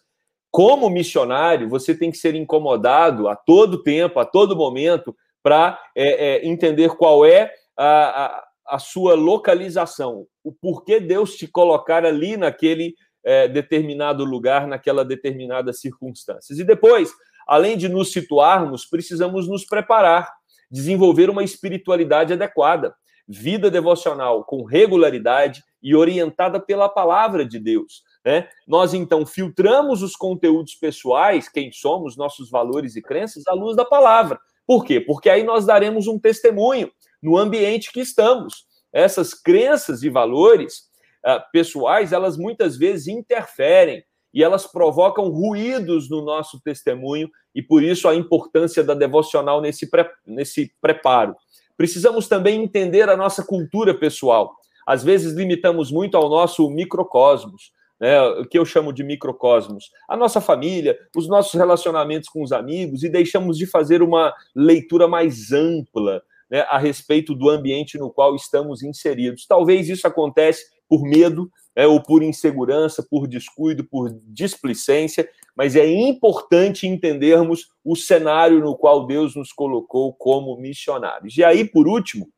Como 0.51 0.89
missionário, 0.89 1.69
você 1.69 1.95
tem 1.95 2.11
que 2.11 2.17
ser 2.17 2.35
incomodado 2.35 3.29
a 3.29 3.37
todo 3.37 3.83
tempo, 3.83 4.19
a 4.19 4.25
todo 4.25 4.57
momento, 4.57 5.15
para 5.43 5.79
é, 5.95 6.09
é, 6.09 6.47
entender 6.47 6.97
qual 6.97 7.25
é 7.25 7.53
a, 7.77 8.25
a, 8.25 8.45
a 8.67 8.79
sua 8.79 9.15
localização, 9.15 10.27
o 10.43 10.53
porquê 10.53 11.01
Deus 11.01 11.35
te 11.37 11.47
colocar 11.47 12.05
ali 12.05 12.37
naquele 12.37 12.95
é, 13.25 13.47
determinado 13.47 14.25
lugar, 14.25 14.67
naquela 14.67 15.05
determinada 15.05 15.73
circunstâncias. 15.73 16.59
E 16.59 16.65
depois, 16.65 17.13
além 17.47 17.77
de 17.77 17.89
nos 17.89 18.11
situarmos, 18.11 18.87
precisamos 18.87 19.47
nos 19.47 19.65
preparar, 19.67 20.38
desenvolver 20.71 21.31
uma 21.31 21.43
espiritualidade 21.43 22.33
adequada, 22.33 22.95
vida 23.27 23.71
devocional 23.71 24.45
com 24.45 24.65
regularidade 24.65 25.63
e 25.83 25.95
orientada 25.95 26.59
pela 26.59 26.89
palavra 26.89 27.45
de 27.45 27.59
Deus. 27.59 28.03
Né? 28.25 28.49
Nós 28.67 28.95
então 28.95 29.25
filtramos 29.27 30.03
os 30.03 30.17
conteúdos 30.17 30.75
pessoais, 30.75 31.49
quem 31.49 31.71
somos, 31.71 32.17
nossos 32.17 32.51
valores 32.51 32.97
e 32.97 33.03
crenças, 33.03 33.47
à 33.47 33.53
luz 33.53 33.77
da 33.77 33.85
palavra. 33.85 34.41
Por 34.67 34.85
quê? 34.85 35.01
Porque 35.01 35.31
aí 35.31 35.43
nós 35.43 35.67
daremos 35.67 36.07
um 36.07 36.19
testemunho 36.19 36.91
no 37.23 37.37
ambiente 37.37 37.93
que 37.93 38.01
estamos. 38.01 38.67
Essas 38.93 39.35
crenças 39.35 40.03
e 40.03 40.11
valores 40.11 40.89
uh, 41.25 41.41
pessoais, 41.53 42.13
elas 42.13 42.37
muitas 42.37 42.77
vezes 42.77 43.09
interferem 43.09 44.03
e 44.33 44.43
elas 44.43 44.67
provocam 44.67 45.29
ruídos 45.29 46.09
no 46.09 46.23
nosso 46.23 46.61
testemunho, 46.61 47.31
e 47.55 47.63
por 47.63 47.83
isso 47.83 48.09
a 48.09 48.15
importância 48.15 48.85
da 48.85 48.95
devocional 48.95 49.61
nesse, 49.61 49.89
pre 49.89 50.07
nesse 50.27 50.73
preparo. 50.81 51.35
Precisamos 51.77 52.29
também 52.29 52.63
entender 52.63 53.09
a 53.09 53.17
nossa 53.17 53.45
cultura 53.45 53.95
pessoal. 53.95 54.55
Às 54.87 55.05
vezes 55.05 55.35
limitamos 55.35 55.91
muito 55.91 56.17
ao 56.17 56.29
nosso 56.29 56.69
microcosmos, 56.71 57.73
né, 58.01 58.21
o 58.23 58.47
que 58.47 58.59
eu 58.59 58.65
chamo 58.65 58.93
de 58.93 59.03
microcosmos, 59.03 59.91
a 60.09 60.17
nossa 60.17 60.41
família, 60.41 60.99
os 61.17 61.29
nossos 61.29 61.55
relacionamentos 61.55 62.29
com 62.29 62.43
os 62.43 62.53
amigos, 62.53 63.03
e 63.03 63.09
deixamos 63.09 63.59
de 63.59 63.67
fazer 63.67 64.03
uma 64.03 64.33
leitura 64.55 65.09
mais 65.09 65.53
ampla 65.53 66.23
né, 66.51 66.61
a 66.69 66.79
respeito 66.79 67.35
do 67.35 67.51
ambiente 67.51 67.99
no 67.99 68.11
qual 68.11 68.35
estamos 68.35 68.83
inseridos. 68.83 69.47
Talvez 69.47 69.89
isso 69.89 70.07
acontece 70.07 70.67
por 70.89 71.03
medo, 71.03 71.51
né, 71.79 71.87
ou 71.87 72.03
por 72.03 72.25
insegurança, 72.25 73.07
por 73.09 73.29
descuido, 73.29 73.85
por 73.85 74.11
displicência, 74.25 75.31
mas 75.55 75.77
é 75.77 75.87
importante 75.87 76.89
entendermos 76.89 77.71
o 77.85 77.95
cenário 77.95 78.59
no 78.59 78.77
qual 78.77 79.07
Deus 79.07 79.37
nos 79.37 79.53
colocou 79.53 80.13
como 80.13 80.57
missionários. 80.57 81.37
E 81.37 81.45
aí, 81.45 81.65
por 81.65 81.87
último, 81.87 82.29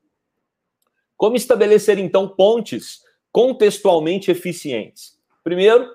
como 1.17 1.37
estabelecer 1.37 1.99
então 1.99 2.29
pontes 2.29 3.01
contextualmente 3.33 4.31
eficientes? 4.31 5.19
Primeiro, 5.43 5.89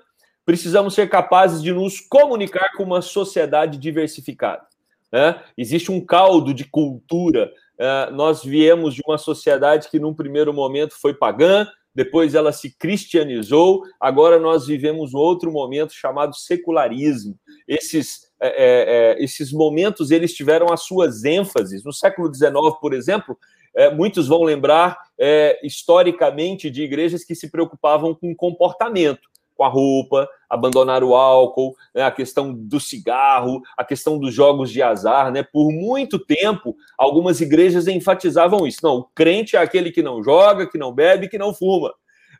precisamos 0.44 0.94
ser 0.94 1.08
capazes 1.08 1.62
de 1.62 1.72
nos 1.72 2.00
comunicar 2.00 2.72
com 2.76 2.82
uma 2.82 3.00
sociedade 3.00 3.78
diversificada. 3.78 4.66
Né? 5.12 5.40
Existe 5.56 5.92
um 5.92 6.04
caldo 6.04 6.52
de 6.52 6.64
cultura 6.64 7.52
Uh, 7.76 8.10
nós 8.14 8.42
viemos 8.42 8.94
de 8.94 9.02
uma 9.06 9.18
sociedade 9.18 9.90
que, 9.90 9.98
num 9.98 10.14
primeiro 10.14 10.52
momento, 10.52 10.98
foi 10.98 11.12
pagã, 11.12 11.66
depois 11.96 12.34
ela 12.34 12.52
se 12.52 12.76
cristianizou, 12.76 13.82
agora 13.98 14.38
nós 14.38 14.66
vivemos 14.66 15.14
outro 15.14 15.50
momento 15.50 15.94
chamado 15.94 16.36
secularismo. 16.36 17.38
Esses, 17.66 18.30
é, 18.38 19.14
é, 19.16 19.24
esses 19.24 19.50
momentos 19.50 20.10
eles 20.10 20.34
tiveram 20.34 20.70
as 20.70 20.82
suas 20.82 21.24
ênfases. 21.24 21.82
No 21.82 21.94
século 21.94 22.32
XIX, 22.32 22.52
por 22.82 22.92
exemplo, 22.92 23.38
é, 23.74 23.90
muitos 23.90 24.28
vão 24.28 24.42
lembrar 24.42 24.98
historicamente 25.62 26.68
de 26.68 26.82
igrejas 26.82 27.24
que 27.24 27.34
se 27.34 27.50
preocupavam 27.50 28.14
com 28.14 28.36
comportamento 28.36 29.26
com 29.54 29.64
a 29.64 29.68
roupa, 29.68 30.28
abandonar 30.48 31.02
o 31.02 31.14
álcool, 31.14 31.76
né, 31.94 32.02
a 32.02 32.10
questão 32.10 32.52
do 32.52 32.78
cigarro, 32.78 33.60
a 33.76 33.84
questão 33.84 34.18
dos 34.18 34.32
jogos 34.34 34.70
de 34.70 34.82
azar, 34.82 35.30
né? 35.32 35.42
Por 35.42 35.72
muito 35.72 36.18
tempo, 36.18 36.76
algumas 36.96 37.40
igrejas 37.40 37.86
enfatizavam 37.86 38.66
isso. 38.66 38.80
Não, 38.82 38.96
o 38.98 39.04
crente 39.04 39.56
é 39.56 39.58
aquele 39.58 39.90
que 39.90 40.02
não 40.02 40.22
joga, 40.22 40.68
que 40.68 40.78
não 40.78 40.92
bebe, 40.92 41.28
que 41.28 41.38
não 41.38 41.52
fuma. 41.52 41.92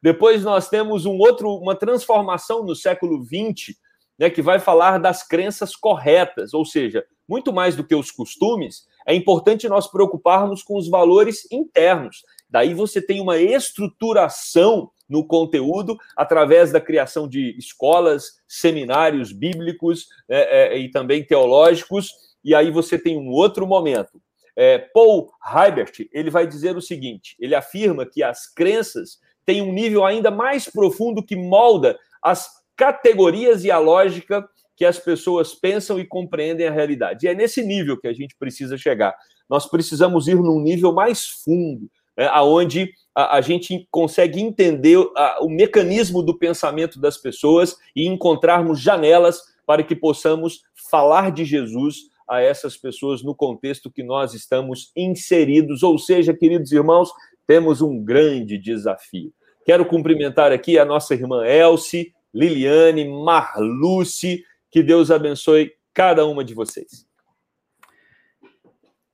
Depois 0.03 0.45
nós 0.45 0.69
temos 0.69 1.07
um 1.07 1.17
outro, 1.19 1.51
uma 1.57 1.75
transformação 1.75 2.65
no 2.65 2.75
século 2.75 3.25
XX, 3.25 3.77
né, 4.19 4.31
que 4.31 4.43
vai 4.43 4.59
falar 4.59 4.99
das 4.99 5.27
crenças 5.27 5.75
corretas, 5.75 6.55
ou 6.55 6.65
seja, 6.65 7.05
muito 7.29 7.53
mais 7.53 7.75
do 7.77 7.85
que 7.85 7.95
os 7.95 8.11
costumes, 8.11 8.87
é 9.07 9.15
importante 9.15 9.69
nós 9.69 9.87
preocuparmos 9.87 10.63
com 10.63 10.77
os 10.77 10.89
valores 10.89 11.51
internos. 11.51 12.25
Daí 12.49 12.75
você 12.75 13.01
tem 13.03 13.21
uma 13.21 13.39
estruturação 13.39 14.91
no 15.09 15.27
conteúdo 15.27 15.97
através 16.17 16.73
da 16.73 16.81
criação 16.81 17.29
de 17.29 17.57
escolas, 17.59 18.41
seminários 18.47 19.33
bíblicos 19.33 20.09
é, 20.29 20.75
é, 20.75 20.79
e 20.79 20.91
também 20.91 21.25
teológicos. 21.25 22.13
E 22.45 22.55
aí 22.55 22.71
você 22.71 22.99
tem 22.99 23.19
um 23.19 23.31
outro 23.31 23.67
momento. 23.67 24.21
É, 24.57 24.79
Paul 24.79 25.31
Hybert 25.41 26.09
ele 26.13 26.31
vai 26.31 26.47
dizer 26.47 26.77
o 26.77 26.83
seguinte: 26.83 27.37
ele 27.39 27.55
afirma 27.55 28.07
que 28.07 28.23
as 28.23 28.53
crenças 28.53 29.19
têm 29.45 29.63
um 29.63 29.73
nível 29.73 30.05
ainda 30.05 30.31
mais 30.31 30.69
profundo 30.69 31.23
que 31.23 31.37
molda 31.37 31.99
as 32.23 32.49
categorias 32.75 33.65
e 33.65 33.71
a 33.71 33.79
lógica 33.79 34.47
que 34.77 34.85
as 34.85 34.99
pessoas 34.99 35.55
pensam 35.55 35.99
e 35.99 36.05
compreendem 36.05 36.67
a 36.67 36.71
realidade. 36.71 37.25
E 37.25 37.29
é 37.29 37.35
nesse 37.35 37.63
nível 37.63 37.99
que 37.99 38.07
a 38.07 38.13
gente 38.13 38.37
precisa 38.39 38.77
chegar. 38.77 39.15
Nós 39.49 39.67
precisamos 39.67 40.29
ir 40.29 40.37
num 40.37 40.61
nível 40.61 40.93
mais 40.93 41.27
fundo, 41.27 41.89
né, 42.17 42.27
aonde 42.27 42.91
a, 43.17 43.39
a, 43.39 43.41
gente 43.41 43.89
consegue 43.91 44.39
entender 44.39 44.99
a, 45.17 45.39
o 45.41 45.49
mecanismo 45.49 46.23
do 46.23 46.37
pensamento 46.39 47.01
das 47.01 47.17
pessoas 47.17 47.79
e 47.97 48.07
encontrarmos 48.07 48.79
janelas 48.79 49.41
para 49.65 49.83
que 49.83 49.97
possamos 49.97 50.63
falar 50.91 51.33
de 51.33 51.43
Jesus 51.43 52.11
a 52.29 52.43
essas 52.43 52.77
pessoas 52.77 53.23
no 53.23 53.35
contexto 53.35 53.91
que 53.91 54.03
nós 54.03 54.35
estamos 54.35 54.93
inseridos. 54.95 55.83
Ou 55.83 55.99
seja, 55.99 56.35
queridos 56.35 56.73
irmãos, 56.73 57.11
temos 57.47 57.81
um 57.81 58.05
grande 58.05 58.59
desafio. 58.59 59.33
Quero 59.65 59.87
cumprimentar 59.87 60.53
aqui 60.53 60.79
a 60.79 60.85
nossa 60.85 61.15
irmã 61.15 61.47
Elsie, 61.47 62.13
Liliane, 62.35 63.09
Marluce, 63.09 64.45
que 64.71 64.83
Deus 64.83 65.11
abençoe 65.11 65.73
cada 65.95 66.27
uma 66.27 66.45
de 66.45 66.53
vocês. 66.53 67.07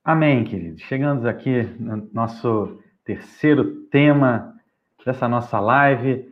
Amém, 0.03 0.43
queridos. 0.43 0.81
Chegamos 0.81 1.25
aqui 1.25 1.63
no 1.79 2.09
nosso 2.11 2.82
terceiro 3.03 3.81
tema 3.91 4.55
dessa 5.05 5.27
nossa 5.27 5.59
live. 5.59 6.31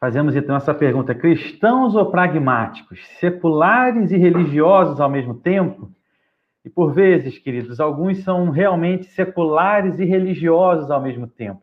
Fazemos 0.00 0.34
então 0.36 0.56
essa 0.56 0.74
pergunta: 0.74 1.14
cristãos 1.14 1.94
ou 1.94 2.10
pragmáticos, 2.10 3.00
seculares 3.18 4.10
e 4.10 4.16
religiosos 4.16 5.00
ao 5.00 5.10
mesmo 5.10 5.34
tempo? 5.34 5.90
E 6.64 6.70
por 6.70 6.92
vezes, 6.92 7.38
queridos, 7.38 7.80
alguns 7.80 8.22
são 8.22 8.50
realmente 8.50 9.06
seculares 9.06 9.98
e 9.98 10.04
religiosos 10.04 10.90
ao 10.90 11.02
mesmo 11.02 11.26
tempo. 11.26 11.62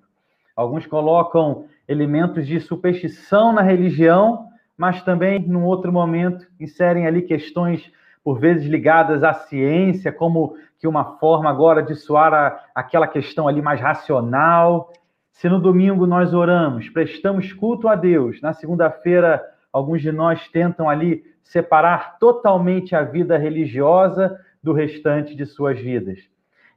Alguns 0.55 0.85
colocam 0.85 1.65
elementos 1.87 2.45
de 2.45 2.59
superstição 2.59 3.53
na 3.53 3.61
religião, 3.61 4.47
mas 4.77 5.01
também, 5.01 5.39
num 5.39 5.63
outro 5.63 5.91
momento, 5.91 6.45
inserem 6.59 7.07
ali 7.07 7.21
questões 7.21 7.89
por 8.29 8.39
vezes 8.39 8.69
ligadas 8.69 9.24
à 9.24 9.33
ciência, 9.33 10.12
como 10.12 10.55
que 10.77 10.88
uma 10.88 11.17
forma 11.17 11.50
agora 11.50 11.81
de 11.81 11.95
soar 11.95 12.31
a, 12.31 12.59
aquela 12.75 13.07
questão 13.07 13.48
ali 13.48 13.59
mais 13.59 13.81
racional. 13.81 14.93
Se 15.31 15.50
no 15.50 15.59
domingo 15.59 16.05
nós 16.05 16.31
oramos, 16.31 16.88
prestamos 16.89 17.51
culto 17.51 17.88
a 17.88 17.95
Deus, 17.95 18.39
na 18.39 18.53
segunda-feira 18.53 19.43
alguns 19.74 20.03
de 20.03 20.12
nós 20.12 20.48
tentam 20.50 20.88
ali 20.88 21.24
separar 21.41 22.19
totalmente 22.19 22.95
a 22.95 23.01
vida 23.01 23.36
religiosa 23.36 24.39
do 24.62 24.74
restante 24.74 25.36
de 25.36 25.48
suas 25.48 25.79
vidas. 25.79 26.19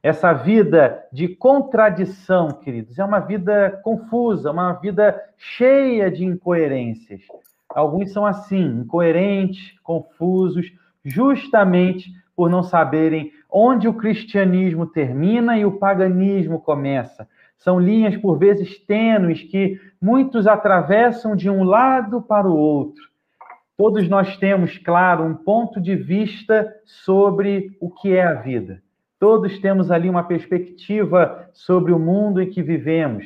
Essa 0.02 0.32
vida 0.32 1.04
de 1.12 1.28
contradição, 1.28 2.49
queridos, 2.49 2.99
é 2.99 3.04
uma 3.04 3.21
vida 3.21 3.78
confusa, 3.85 4.50
uma 4.50 4.73
vida 4.73 5.23
cheia 5.37 6.11
de 6.11 6.25
incoerências. 6.25 7.21
Alguns 7.68 8.11
são 8.11 8.25
assim, 8.25 8.64
incoerentes, 8.64 9.78
confusos, 9.82 10.73
justamente 11.04 12.11
por 12.35 12.50
não 12.50 12.62
saberem 12.62 13.32
onde 13.50 13.87
o 13.87 13.94
cristianismo 13.94 14.87
termina 14.87 15.59
e 15.59 15.64
o 15.64 15.78
paganismo 15.78 16.61
começa. 16.61 17.28
São 17.59 17.78
linhas, 17.78 18.16
por 18.16 18.38
vezes, 18.38 18.78
tênues 18.78 19.42
que 19.42 19.80
muitos 20.00 20.47
atravessam 20.47 21.37
de 21.37 21.49
um 21.49 21.62
lado 21.62 22.21
para 22.21 22.49
o 22.49 22.56
outro. 22.56 23.12
Todos 23.76 24.09
nós 24.09 24.37
temos, 24.37 24.78
claro, 24.78 25.25
um 25.25 25.35
ponto 25.35 25.80
de 25.80 25.94
vista 25.94 26.73
sobre 26.85 27.76
o 27.80 27.90
que 27.90 28.12
é 28.12 28.25
a 28.25 28.35
vida. 28.35 28.82
Todos 29.18 29.59
temos 29.61 29.90
ali 29.90 30.11
uma 30.11 30.25
perspectiva 30.25 31.49
sobre 31.52 31.92
o 31.92 31.99
mundo 31.99 32.42
em 32.42 32.50
que 32.50 32.62
vivemos. 32.62 33.25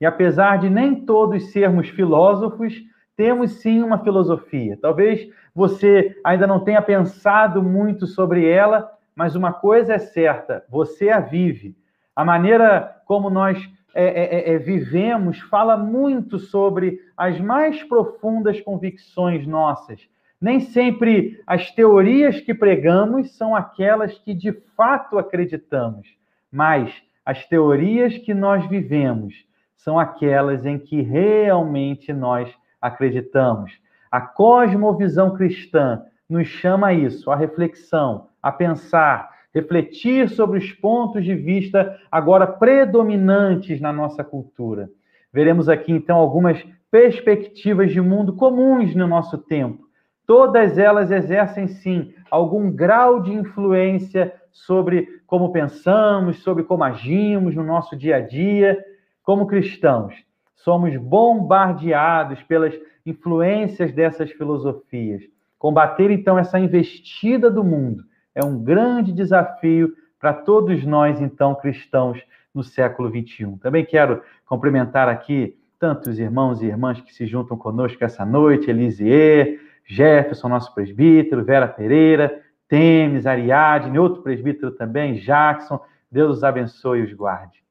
E 0.00 0.04
apesar 0.04 0.58
de 0.58 0.68
nem 0.68 0.94
todos 0.94 1.50
sermos 1.52 1.88
filósofos, 1.88 2.74
temos 3.18 3.54
sim 3.54 3.82
uma 3.82 3.98
filosofia. 3.98 4.78
Talvez 4.80 5.28
você 5.52 6.16
ainda 6.22 6.46
não 6.46 6.60
tenha 6.62 6.80
pensado 6.80 7.60
muito 7.60 8.06
sobre 8.06 8.48
ela, 8.48 8.88
mas 9.12 9.34
uma 9.34 9.52
coisa 9.52 9.94
é 9.94 9.98
certa: 9.98 10.64
você 10.70 11.10
a 11.10 11.18
vive. 11.18 11.76
A 12.14 12.24
maneira 12.24 13.02
como 13.06 13.28
nós 13.28 13.58
é, 13.92 14.04
é, 14.04 14.52
é, 14.52 14.54
é 14.54 14.58
vivemos 14.58 15.40
fala 15.40 15.76
muito 15.76 16.38
sobre 16.38 17.00
as 17.16 17.40
mais 17.40 17.82
profundas 17.82 18.60
convicções 18.60 19.44
nossas. 19.44 20.08
Nem 20.40 20.60
sempre 20.60 21.42
as 21.44 21.72
teorias 21.72 22.40
que 22.40 22.54
pregamos 22.54 23.36
são 23.36 23.56
aquelas 23.56 24.16
que 24.16 24.32
de 24.32 24.52
fato 24.76 25.18
acreditamos, 25.18 26.06
mas 26.52 26.94
as 27.26 27.44
teorias 27.46 28.16
que 28.16 28.32
nós 28.32 28.64
vivemos 28.68 29.44
são 29.76 29.98
aquelas 29.98 30.64
em 30.64 30.78
que 30.78 31.02
realmente 31.02 32.12
nós 32.12 32.56
acreditamos. 32.80 33.72
A 34.10 34.20
cosmovisão 34.20 35.34
cristã 35.34 36.02
nos 36.28 36.46
chama 36.46 36.88
a 36.88 36.94
isso, 36.94 37.30
a 37.30 37.36
reflexão, 37.36 38.28
a 38.42 38.52
pensar, 38.52 39.30
refletir 39.54 40.28
sobre 40.28 40.58
os 40.58 40.72
pontos 40.72 41.24
de 41.24 41.34
vista 41.34 41.98
agora 42.10 42.46
predominantes 42.46 43.80
na 43.80 43.92
nossa 43.92 44.22
cultura. 44.22 44.90
Veremos 45.32 45.68
aqui 45.68 45.92
então 45.92 46.16
algumas 46.16 46.64
perspectivas 46.90 47.92
de 47.92 48.00
mundo 48.00 48.34
comuns 48.34 48.94
no 48.94 49.06
nosso 49.06 49.38
tempo. 49.38 49.86
Todas 50.26 50.78
elas 50.78 51.10
exercem 51.10 51.66
sim 51.66 52.14
algum 52.30 52.70
grau 52.70 53.20
de 53.22 53.32
influência 53.32 54.34
sobre 54.52 55.08
como 55.26 55.52
pensamos, 55.52 56.42
sobre 56.42 56.64
como 56.64 56.84
agimos 56.84 57.54
no 57.54 57.62
nosso 57.62 57.96
dia 57.96 58.16
a 58.16 58.20
dia 58.20 58.78
como 59.22 59.46
cristãos. 59.46 60.14
Somos 60.58 60.96
bombardeados 60.96 62.42
pelas 62.42 62.74
influências 63.06 63.92
dessas 63.92 64.30
filosofias. 64.32 65.22
Combater 65.58 66.10
então 66.10 66.38
essa 66.38 66.58
investida 66.58 67.50
do 67.50 67.64
mundo 67.64 68.04
é 68.34 68.44
um 68.44 68.62
grande 68.62 69.12
desafio 69.12 69.92
para 70.18 70.32
todos 70.32 70.84
nós, 70.84 71.20
então, 71.20 71.54
cristãos 71.54 72.20
no 72.54 72.62
século 72.62 73.08
XXI. 73.08 73.56
Também 73.60 73.84
quero 73.84 74.22
cumprimentar 74.46 75.08
aqui 75.08 75.56
tantos 75.78 76.18
irmãos 76.18 76.60
e 76.60 76.66
irmãs 76.66 77.00
que 77.00 77.14
se 77.14 77.24
juntam 77.24 77.56
conosco 77.56 78.02
essa 78.04 78.26
noite, 78.26 78.68
Elisier, 78.68 79.60
Jefferson, 79.84 80.48
nosso 80.48 80.74
presbítero, 80.74 81.44
Vera 81.44 81.68
Pereira, 81.68 82.42
Temes, 82.68 83.26
Ariadne, 83.26 83.98
outro 83.98 84.22
presbítero 84.22 84.72
também, 84.72 85.14
Jackson. 85.14 85.80
Deus 86.10 86.38
os 86.38 86.44
abençoe 86.44 87.00
e 87.00 87.04
os 87.04 87.12
guarde. 87.12 87.62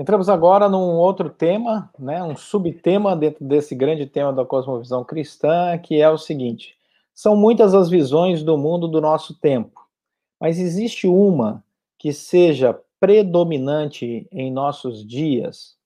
Entramos 0.00 0.30
agora 0.30 0.66
num 0.66 0.96
outro 0.96 1.28
tema, 1.28 1.90
né, 1.98 2.22
um 2.22 2.34
subtema 2.34 3.14
dentro 3.14 3.44
desse 3.44 3.74
grande 3.74 4.06
tema 4.06 4.32
da 4.32 4.46
cosmovisão 4.46 5.04
cristã, 5.04 5.76
que 5.76 6.00
é 6.00 6.08
o 6.08 6.16
seguinte: 6.16 6.74
são 7.14 7.36
muitas 7.36 7.74
as 7.74 7.90
visões 7.90 8.42
do 8.42 8.56
mundo 8.56 8.88
do 8.88 8.98
nosso 8.98 9.38
tempo, 9.38 9.78
mas 10.40 10.58
existe 10.58 11.06
uma 11.06 11.62
que 11.98 12.14
seja 12.14 12.80
predominante 12.98 14.26
em 14.32 14.50
nossos 14.50 15.06
dias. 15.06 15.76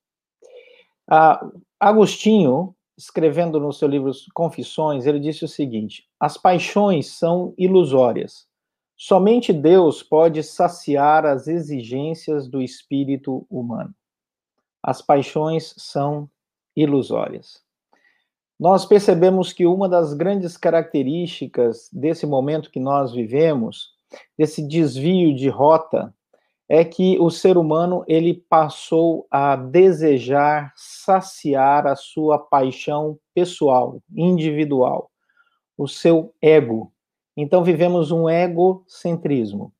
Ah, 1.05 1.45
Agostinho, 1.77 2.73
escrevendo 2.97 3.59
no 3.59 3.73
seu 3.73 3.89
livro 3.89 4.13
Confissões, 4.33 5.05
ele 5.05 5.19
disse 5.19 5.43
o 5.43 5.49
seguinte: 5.49 6.07
as 6.17 6.37
paixões 6.37 7.07
são 7.07 7.53
ilusórias. 7.57 8.47
Somente 8.95 9.51
Deus 9.51 10.01
pode 10.01 10.41
saciar 10.41 11.25
as 11.25 11.49
exigências 11.49 12.47
do 12.47 12.61
espírito 12.61 13.45
humano. 13.49 13.93
As 14.87 15.01
paixões 15.01 15.73
são 15.77 16.29
ilusórias. 16.75 17.59
Nós 18.59 18.85
percebemos 18.85 19.51
que 19.51 19.65
uma 19.65 19.89
das 19.89 20.13
grandes 20.13 20.57
características 20.57 21.89
desse 21.91 22.27
momento 22.27 22.69
que 22.69 22.79
nós 22.79 23.11
vivemos, 23.11 23.95
desse 24.37 24.61
desvio 24.61 25.35
de 25.35 25.49
rota, 25.49 26.13
é 26.69 26.85
que 26.85 27.17
o 27.19 27.31
ser 27.31 27.57
humano 27.57 28.05
ele 28.07 28.35
passou 28.47 29.25
a 29.31 29.55
desejar 29.55 30.71
saciar 30.75 31.87
a 31.87 31.95
sua 31.95 32.37
paixão 32.37 33.17
pessoal, 33.33 33.99
individual, 34.15 35.09
o 35.75 35.87
seu 35.87 36.31
ego. 36.39 36.93
Então 37.35 37.63
vivemos 37.63 38.11
um 38.11 38.29
egocentrismo. 38.29 39.73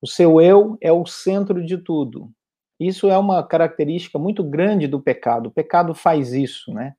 O 0.00 0.06
seu 0.06 0.40
eu 0.40 0.78
é 0.80 0.92
o 0.92 1.04
centro 1.04 1.64
de 1.66 1.76
tudo. 1.76 2.30
Isso 2.78 3.08
é 3.08 3.16
uma 3.16 3.42
característica 3.42 4.18
muito 4.18 4.42
grande 4.42 4.86
do 4.86 5.00
pecado. 5.00 5.46
O 5.46 5.52
pecado 5.52 5.94
faz 5.94 6.32
isso, 6.32 6.72
né? 6.72 6.94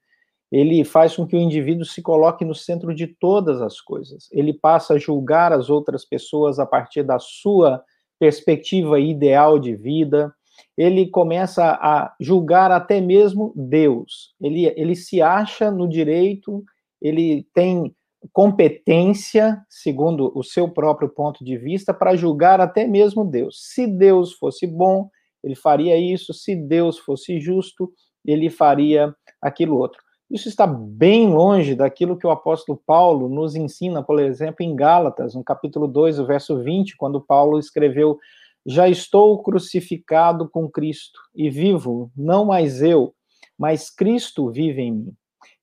Ele 0.51 0.85
faz 0.85 1.15
com 1.15 1.25
que 1.25 1.35
o 1.35 1.39
indivíduo 1.39 1.85
se 1.85 2.01
coloque 2.01 2.45
no 2.45 2.55
centro 2.55 2.93
de 2.93 3.07
todas 3.07 3.61
as 3.61 3.81
coisas. 3.81 4.29
Ele 4.31 4.53
passa 4.53 4.93
a 4.93 4.97
julgar 4.97 5.51
as 5.51 5.69
outras 5.69 6.05
pessoas 6.05 6.59
a 6.59 6.65
partir 6.65 7.03
da 7.03 7.19
sua 7.19 7.83
perspectiva 8.19 8.99
ideal 8.99 9.59
de 9.59 9.75
vida, 9.75 10.33
ele 10.77 11.07
começa 11.07 11.71
a 11.81 12.13
julgar 12.19 12.71
até 12.71 13.01
mesmo 13.01 13.53
Deus. 13.55 14.33
Ele, 14.41 14.65
ele 14.75 14.95
se 14.95 15.21
acha 15.21 15.71
no 15.71 15.87
direito, 15.87 16.63
ele 17.01 17.47
tem 17.53 17.93
competência, 18.33 19.61
segundo 19.69 20.31
o 20.35 20.43
seu 20.43 20.67
próprio 20.67 21.09
ponto 21.09 21.43
de 21.43 21.57
vista, 21.57 21.93
para 21.93 22.15
julgar 22.15 22.59
até 22.59 22.87
mesmo 22.87 23.23
Deus. 23.23 23.59
Se 23.61 23.85
Deus 23.85 24.33
fosse 24.33 24.65
bom, 24.65 25.09
ele 25.45 25.55
faria 25.55 25.95
isso, 25.95 26.33
se 26.33 26.55
Deus 26.55 26.97
fosse 26.97 27.39
justo, 27.39 27.93
ele 28.25 28.49
faria 28.49 29.15
aquilo 29.39 29.77
outro. 29.77 30.01
Isso 30.29 30.49
está 30.49 30.65
bem 30.65 31.27
longe 31.29 31.75
daquilo 31.75 32.17
que 32.17 32.25
o 32.25 32.31
apóstolo 32.31 32.81
Paulo 32.83 33.29
nos 33.29 33.55
ensina, 33.55 34.01
por 34.01 34.19
exemplo, 34.19 34.65
em 34.65 34.75
Gálatas, 34.75 35.35
no 35.35 35.43
capítulo 35.43 35.87
2, 35.87 36.17
o 36.17 36.25
verso 36.25 36.57
20, 36.63 36.97
quando 36.97 37.21
Paulo 37.21 37.59
escreveu: 37.59 38.17
Já 38.65 38.89
estou 38.89 39.43
crucificado 39.43 40.49
com 40.49 40.67
Cristo 40.67 41.19
e 41.35 41.47
vivo, 41.47 42.11
não 42.17 42.43
mais 42.43 42.81
eu, 42.81 43.13
mas 43.55 43.91
Cristo 43.91 44.49
vive 44.49 44.81
em 44.81 44.91
mim. 44.91 45.13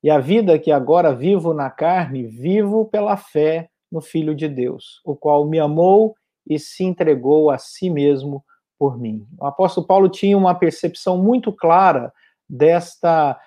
E 0.00 0.08
a 0.08 0.20
vida 0.20 0.60
que 0.60 0.70
agora 0.70 1.12
vivo 1.12 1.52
na 1.52 1.70
carne, 1.70 2.24
vivo 2.28 2.84
pela 2.84 3.16
fé 3.16 3.68
no 3.90 4.00
Filho 4.00 4.32
de 4.32 4.48
Deus, 4.48 5.00
o 5.04 5.16
qual 5.16 5.44
me 5.44 5.58
amou 5.58 6.14
e 6.48 6.56
se 6.56 6.84
entregou 6.84 7.50
a 7.50 7.58
si 7.58 7.90
mesmo 7.90 8.44
por 8.82 8.98
mim. 8.98 9.24
O 9.38 9.46
apóstolo 9.46 9.86
Paulo 9.86 10.08
tinha 10.08 10.36
uma 10.36 10.56
percepção 10.56 11.16
muito 11.16 11.52
clara 11.52 12.12
desta 12.50 13.38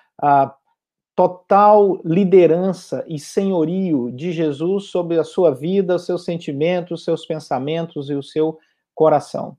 total 1.14 2.00
liderança 2.02 3.04
e 3.06 3.18
senhorio 3.18 4.10
de 4.12 4.32
Jesus 4.32 4.84
sobre 4.84 5.18
a 5.18 5.24
sua 5.24 5.50
vida, 5.50 5.98
seus 5.98 6.24
sentimentos, 6.24 7.04
seus 7.04 7.26
pensamentos 7.26 8.08
e 8.08 8.14
o 8.14 8.22
seu 8.22 8.58
coração. 8.94 9.58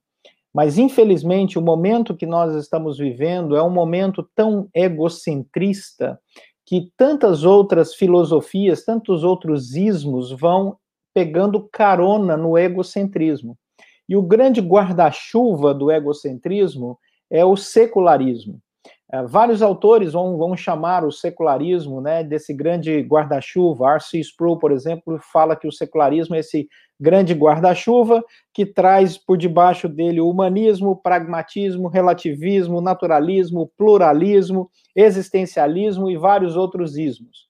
Mas, 0.51 0.79
infelizmente, 0.79 1.59
o 1.59 1.61
momento 1.61 2.17
que 2.17 2.25
nós 2.25 2.55
estamos 2.55 2.97
vivendo 2.97 3.55
é 3.55 3.61
um 3.61 3.69
momento 3.69 4.27
tão 4.33 4.67
egocentrista 4.73 6.19
que 6.65 6.91
tantas 6.97 7.43
outras 7.43 7.93
filosofias, 7.93 8.83
tantos 8.83 9.23
outros 9.23 9.75
ismos 9.75 10.31
vão 10.31 10.75
pegando 11.13 11.69
carona 11.71 12.35
no 12.35 12.57
egocentrismo. 12.57 13.55
E 14.07 14.15
o 14.15 14.21
grande 14.21 14.61
guarda-chuva 14.61 15.73
do 15.73 15.91
egocentrismo 15.91 16.97
é 17.29 17.43
o 17.43 17.57
secularismo. 17.57 18.61
É, 19.09 19.23
vários 19.23 19.61
autores 19.61 20.11
vão, 20.11 20.37
vão 20.37 20.55
chamar 20.55 21.05
o 21.05 21.11
secularismo 21.11 22.01
né, 22.01 22.23
desse 22.23 22.53
grande 22.53 22.99
guarda-chuva. 23.01 23.93
R.C. 23.93 24.19
Sproul, 24.19 24.59
por 24.59 24.71
exemplo, 24.71 25.17
fala 25.31 25.55
que 25.55 25.67
o 25.67 25.71
secularismo 25.71 26.35
é 26.35 26.39
esse 26.39 26.67
grande 26.99 27.33
guarda-chuva 27.33 28.23
que 28.53 28.65
traz 28.65 29.17
por 29.17 29.37
debaixo 29.37 29.87
dele 29.87 30.19
o 30.19 30.29
humanismo, 30.29 30.95
pragmatismo, 30.95 31.87
relativismo, 31.87 32.81
naturalismo, 32.81 33.71
pluralismo, 33.77 34.69
existencialismo 34.93 36.09
e 36.09 36.17
vários 36.17 36.57
outros 36.57 36.97
ismos. 36.97 37.47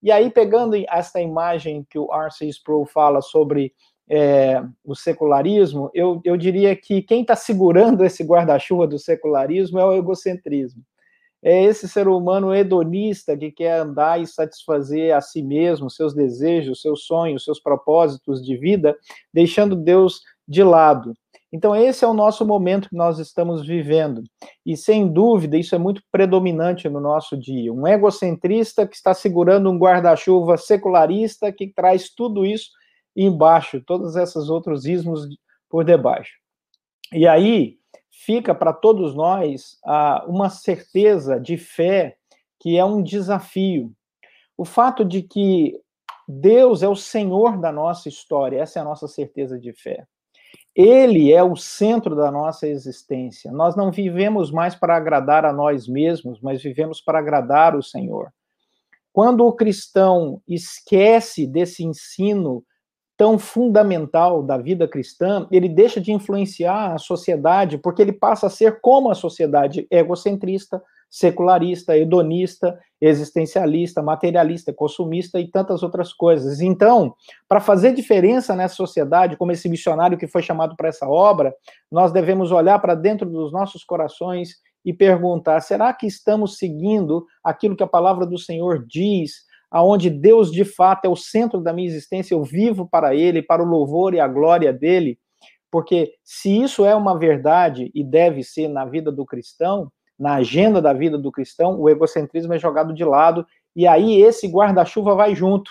E 0.00 0.12
aí, 0.12 0.30
pegando 0.30 0.76
esta 0.88 1.20
imagem 1.20 1.84
que 1.88 1.98
o 1.98 2.12
R.C. 2.12 2.46
Sproul 2.46 2.84
fala 2.86 3.20
sobre 3.20 3.72
é, 4.08 4.62
o 4.84 4.94
secularismo, 4.94 5.90
eu, 5.94 6.20
eu 6.24 6.36
diria 6.36 6.76
que 6.76 7.02
quem 7.02 7.22
está 7.22 7.34
segurando 7.34 8.04
esse 8.04 8.22
guarda-chuva 8.22 8.86
do 8.86 8.98
secularismo 8.98 9.78
é 9.78 9.84
o 9.84 9.94
egocentrismo. 9.94 10.82
É 11.42 11.62
esse 11.62 11.86
ser 11.86 12.08
humano 12.08 12.54
hedonista 12.54 13.36
que 13.36 13.50
quer 13.50 13.78
andar 13.78 14.20
e 14.20 14.26
satisfazer 14.26 15.14
a 15.14 15.20
si 15.20 15.42
mesmo, 15.42 15.90
seus 15.90 16.14
desejos, 16.14 16.80
seus 16.80 17.04
sonhos, 17.04 17.44
seus 17.44 17.60
propósitos 17.60 18.42
de 18.42 18.56
vida, 18.56 18.96
deixando 19.32 19.76
Deus 19.76 20.22
de 20.48 20.62
lado. 20.62 21.12
Então, 21.52 21.76
esse 21.76 22.04
é 22.04 22.08
o 22.08 22.14
nosso 22.14 22.44
momento 22.44 22.88
que 22.88 22.96
nós 22.96 23.18
estamos 23.18 23.64
vivendo. 23.64 24.24
E, 24.66 24.76
sem 24.76 25.06
dúvida, 25.06 25.56
isso 25.56 25.74
é 25.74 25.78
muito 25.78 26.02
predominante 26.10 26.88
no 26.88 26.98
nosso 26.98 27.36
dia. 27.36 27.72
Um 27.72 27.86
egocentrista 27.86 28.86
que 28.88 28.96
está 28.96 29.14
segurando 29.14 29.70
um 29.70 29.78
guarda-chuva 29.78 30.56
secularista 30.56 31.52
que 31.52 31.68
traz 31.68 32.08
tudo 32.08 32.44
isso 32.44 32.70
e 33.14 33.24
embaixo, 33.24 33.80
todos 33.80 34.16
esses 34.16 34.48
outros 34.48 34.86
ismos 34.86 35.28
por 35.68 35.84
debaixo. 35.84 36.38
E 37.12 37.26
aí 37.26 37.78
fica 38.10 38.54
para 38.54 38.72
todos 38.72 39.14
nós 39.14 39.78
ah, 39.84 40.24
uma 40.26 40.48
certeza 40.48 41.38
de 41.38 41.56
fé 41.56 42.16
que 42.60 42.76
é 42.78 42.84
um 42.84 43.02
desafio. 43.02 43.92
O 44.56 44.64
fato 44.64 45.04
de 45.04 45.22
que 45.22 45.78
Deus 46.26 46.82
é 46.82 46.88
o 46.88 46.96
Senhor 46.96 47.58
da 47.60 47.70
nossa 47.70 48.08
história, 48.08 48.60
essa 48.60 48.78
é 48.78 48.82
a 48.82 48.84
nossa 48.84 49.06
certeza 49.06 49.58
de 49.58 49.72
fé. 49.72 50.06
Ele 50.74 51.32
é 51.32 51.42
o 51.42 51.54
centro 51.54 52.16
da 52.16 52.30
nossa 52.30 52.66
existência. 52.66 53.52
Nós 53.52 53.76
não 53.76 53.92
vivemos 53.92 54.50
mais 54.50 54.74
para 54.74 54.96
agradar 54.96 55.44
a 55.44 55.52
nós 55.52 55.86
mesmos, 55.86 56.40
mas 56.40 56.62
vivemos 56.62 57.00
para 57.00 57.18
agradar 57.18 57.76
o 57.76 57.82
Senhor. 57.82 58.32
Quando 59.12 59.46
o 59.46 59.52
cristão 59.52 60.42
esquece 60.48 61.46
desse 61.46 61.84
ensino 61.84 62.64
tão 63.16 63.38
fundamental 63.38 64.42
da 64.42 64.58
vida 64.58 64.88
cristã, 64.88 65.46
ele 65.50 65.68
deixa 65.68 66.00
de 66.00 66.12
influenciar 66.12 66.94
a 66.94 66.98
sociedade, 66.98 67.78
porque 67.78 68.02
ele 68.02 68.12
passa 68.12 68.48
a 68.48 68.50
ser 68.50 68.80
como 68.80 69.10
a 69.10 69.14
sociedade 69.14 69.86
egocentrista, 69.90 70.82
secularista, 71.08 71.96
hedonista, 71.96 72.76
existencialista, 73.00 74.02
materialista, 74.02 74.72
consumista 74.72 75.38
e 75.38 75.48
tantas 75.48 75.84
outras 75.84 76.12
coisas. 76.12 76.60
Então, 76.60 77.14
para 77.48 77.60
fazer 77.60 77.94
diferença 77.94 78.56
nessa 78.56 78.74
sociedade, 78.74 79.36
como 79.36 79.52
esse 79.52 79.68
missionário 79.68 80.18
que 80.18 80.26
foi 80.26 80.42
chamado 80.42 80.74
para 80.74 80.88
essa 80.88 81.08
obra, 81.08 81.54
nós 81.90 82.10
devemos 82.10 82.50
olhar 82.50 82.80
para 82.80 82.96
dentro 82.96 83.30
dos 83.30 83.52
nossos 83.52 83.84
corações 83.84 84.56
e 84.84 84.92
perguntar: 84.92 85.60
será 85.60 85.92
que 85.92 86.06
estamos 86.06 86.58
seguindo 86.58 87.24
aquilo 87.44 87.76
que 87.76 87.82
a 87.84 87.86
palavra 87.88 88.26
do 88.26 88.36
Senhor 88.36 88.84
diz? 88.84 89.44
Aonde 89.74 90.08
Deus 90.08 90.52
de 90.52 90.64
fato 90.64 91.04
é 91.04 91.08
o 91.08 91.16
centro 91.16 91.60
da 91.60 91.72
minha 91.72 91.88
existência, 91.88 92.32
eu 92.32 92.44
vivo 92.44 92.88
para 92.88 93.12
Ele, 93.12 93.42
para 93.42 93.60
o 93.60 93.66
louvor 93.66 94.14
e 94.14 94.20
a 94.20 94.28
glória 94.28 94.72
dele, 94.72 95.18
porque 95.68 96.14
se 96.22 96.62
isso 96.62 96.84
é 96.84 96.94
uma 96.94 97.18
verdade 97.18 97.90
e 97.92 98.04
deve 98.04 98.44
ser 98.44 98.68
na 98.68 98.84
vida 98.84 99.10
do 99.10 99.26
cristão, 99.26 99.90
na 100.16 100.34
agenda 100.34 100.80
da 100.80 100.92
vida 100.92 101.18
do 101.18 101.32
cristão, 101.32 101.80
o 101.80 101.90
egocentrismo 101.90 102.54
é 102.54 102.58
jogado 102.60 102.94
de 102.94 103.04
lado 103.04 103.44
e 103.74 103.84
aí 103.84 104.22
esse 104.22 104.46
guarda-chuva 104.46 105.16
vai 105.16 105.34
junto. 105.34 105.68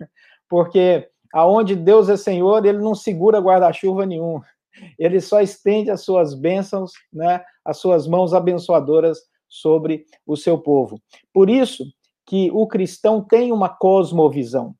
Porque 0.50 1.08
aonde 1.32 1.76
Deus 1.76 2.08
é 2.08 2.16
Senhor, 2.16 2.66
ele 2.66 2.78
não 2.78 2.96
segura 2.96 3.38
guarda-chuva 3.38 4.04
nenhum. 4.04 4.40
Ele 4.98 5.20
só 5.20 5.40
estende 5.40 5.88
as 5.88 6.00
suas 6.00 6.34
bênçãos, 6.34 6.90
né, 7.12 7.42
as 7.64 7.78
suas 7.78 8.08
mãos 8.08 8.34
abençoadoras 8.34 9.18
sobre 9.48 10.04
o 10.26 10.36
seu 10.36 10.58
povo. 10.58 11.00
Por 11.32 11.48
isso 11.48 11.84
que 12.26 12.50
o 12.52 12.66
cristão 12.66 13.22
tem 13.22 13.52
uma 13.52 13.68
cosmovisão. 13.68 14.74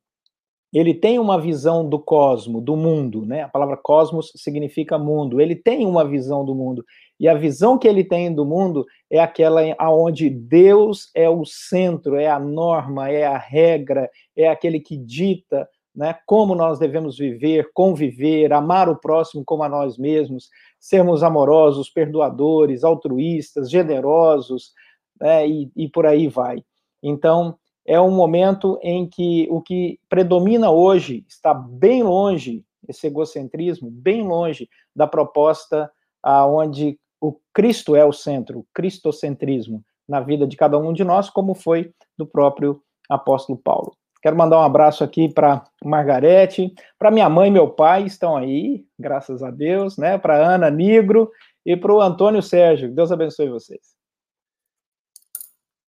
Ele 0.73 0.93
tem 0.93 1.17
uma 1.17 1.39
visão 1.39 1.87
do 1.87 1.97
cosmo, 1.97 2.59
do 2.59 2.75
mundo, 2.75 3.25
né? 3.25 3.43
A 3.43 3.47
palavra 3.47 3.77
cosmos 3.77 4.31
significa 4.35 4.97
mundo. 4.97 5.39
Ele 5.39 5.55
tem 5.55 5.85
uma 5.85 6.05
visão 6.05 6.43
do 6.43 6.53
mundo. 6.53 6.83
E 7.19 7.27
a 7.27 7.33
visão 7.33 7.77
que 7.77 7.87
ele 7.87 8.03
tem 8.03 8.33
do 8.33 8.45
mundo 8.45 8.85
é 9.09 9.17
aquela 9.17 9.61
aonde 9.79 10.29
Deus 10.29 11.09
é 11.15 11.29
o 11.29 11.45
centro, 11.45 12.17
é 12.17 12.27
a 12.27 12.37
norma, 12.37 13.09
é 13.09 13.25
a 13.25 13.37
regra, 13.37 14.09
é 14.35 14.49
aquele 14.49 14.79
que 14.79 14.97
dita 14.97 15.67
né, 15.97 16.15
como 16.27 16.53
nós 16.53 16.77
devemos 16.77 17.17
viver, 17.17 17.71
conviver, 17.73 18.53
amar 18.53 18.87
o 18.87 18.95
próximo 18.95 19.43
como 19.43 19.63
a 19.63 19.69
nós 19.69 19.97
mesmos, 19.97 20.47
sermos 20.79 21.23
amorosos, 21.23 21.89
perdoadores, 21.89 22.83
altruístas, 22.83 23.67
generosos, 23.71 24.73
né, 25.19 25.47
e, 25.47 25.71
e 25.75 25.89
por 25.89 26.05
aí 26.05 26.27
vai. 26.27 26.63
Então, 27.01 27.57
é 27.85 27.99
um 27.99 28.11
momento 28.11 28.77
em 28.81 29.07
que 29.07 29.47
o 29.49 29.61
que 29.61 29.99
predomina 30.09 30.69
hoje 30.69 31.25
está 31.27 31.53
bem 31.53 32.03
longe, 32.03 32.65
esse 32.87 33.07
egocentrismo, 33.07 33.89
bem 33.89 34.27
longe 34.27 34.69
da 34.95 35.07
proposta 35.07 35.89
aonde 36.21 36.99
o 37.21 37.39
Cristo 37.53 37.95
é 37.95 38.05
o 38.05 38.11
centro, 38.11 38.59
o 38.59 38.67
cristocentrismo 38.73 39.83
na 40.07 40.19
vida 40.19 40.45
de 40.45 40.55
cada 40.57 40.77
um 40.77 40.93
de 40.93 41.03
nós, 41.03 41.29
como 41.29 41.53
foi 41.53 41.91
do 42.17 42.25
próprio 42.25 42.81
apóstolo 43.09 43.57
Paulo. 43.57 43.95
Quero 44.21 44.35
mandar 44.35 44.59
um 44.59 44.63
abraço 44.63 45.03
aqui 45.03 45.29
para 45.29 45.63
Margarete, 45.83 46.73
para 46.97 47.11
minha 47.11 47.29
mãe 47.29 47.49
e 47.49 47.51
meu 47.51 47.69
pai, 47.69 48.03
estão 48.03 48.35
aí, 48.35 48.85
graças 48.99 49.43
a 49.43 49.51
Deus, 49.51 49.97
né? 49.97 50.17
Para 50.17 50.55
Ana 50.55 50.69
Nigro 50.69 51.31
e 51.65 51.77
para 51.77 51.93
o 51.93 52.01
Antônio 52.01 52.41
Sérgio. 52.41 52.93
Deus 52.93 53.11
abençoe 53.11 53.49
vocês. 53.49 53.95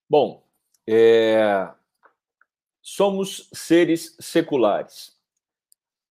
Bom, 0.08 0.42
é... 0.90 1.68
somos 2.82 3.48
seres 3.52 4.16
seculares 4.20 5.20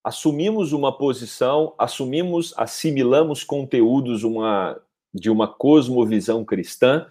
assumimos 0.04 0.72
uma 0.72 0.98
posição, 0.98 1.74
assumimos, 1.78 2.54
assimilamos 2.58 3.44
conteúdos 3.44 4.24
uma, 4.24 4.80
de 5.14 5.30
uma 5.30 5.48
cosmovisão 5.48 6.44
cristã, 6.44 7.06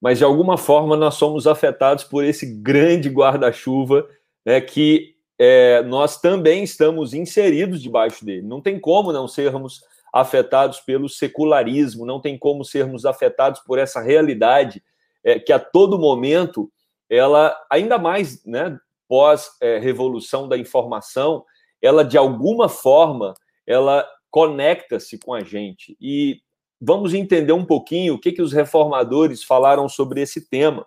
mas 0.00 0.18
de 0.18 0.24
alguma 0.24 0.56
forma 0.56 0.96
nós 0.96 1.14
somos 1.14 1.46
afetados 1.46 2.04
por 2.04 2.24
esse 2.24 2.46
grande 2.46 3.08
guarda-chuva 3.08 4.08
né, 4.44 4.60
que 4.60 5.14
é, 5.38 5.82
nós 5.82 6.20
também 6.20 6.64
estamos 6.64 7.14
inseridos 7.14 7.82
debaixo 7.82 8.24
dele. 8.24 8.42
Não 8.42 8.60
tem 8.60 8.80
como 8.80 9.12
não 9.12 9.28
sermos 9.28 9.82
afetados 10.12 10.80
pelo 10.80 11.08
secularismo, 11.08 12.04
não 12.04 12.20
tem 12.20 12.36
como 12.36 12.64
sermos 12.64 13.04
afetados 13.04 13.60
por 13.60 13.78
essa 13.78 14.00
realidade 14.00 14.82
é, 15.22 15.38
que 15.38 15.52
a 15.52 15.58
todo 15.58 15.98
momento 15.98 16.70
ela, 17.10 17.58
ainda 17.68 17.98
mais 17.98 18.44
né, 18.46 18.78
pós 19.08 19.50
é, 19.60 19.78
revolução 19.78 20.48
da 20.48 20.56
informação, 20.56 21.44
ela 21.82 22.04
de 22.04 22.16
alguma 22.16 22.68
forma 22.68 23.34
ela 23.66 24.08
conecta-se 24.30 25.18
com 25.18 25.34
a 25.34 25.42
gente 25.42 25.96
e 26.00 26.40
vamos 26.80 27.12
entender 27.12 27.52
um 27.52 27.64
pouquinho 27.64 28.14
o 28.14 28.18
que, 28.18 28.32
que 28.32 28.40
os 28.40 28.52
reformadores 28.52 29.42
falaram 29.42 29.88
sobre 29.88 30.20
esse 30.20 30.48
tema. 30.48 30.86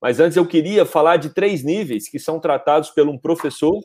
Mas 0.00 0.20
antes 0.20 0.36
eu 0.36 0.46
queria 0.46 0.84
falar 0.84 1.16
de 1.16 1.30
três 1.30 1.64
níveis 1.64 2.08
que 2.08 2.18
são 2.18 2.38
tratados 2.38 2.90
por 2.90 3.08
um 3.08 3.18
professor 3.18 3.80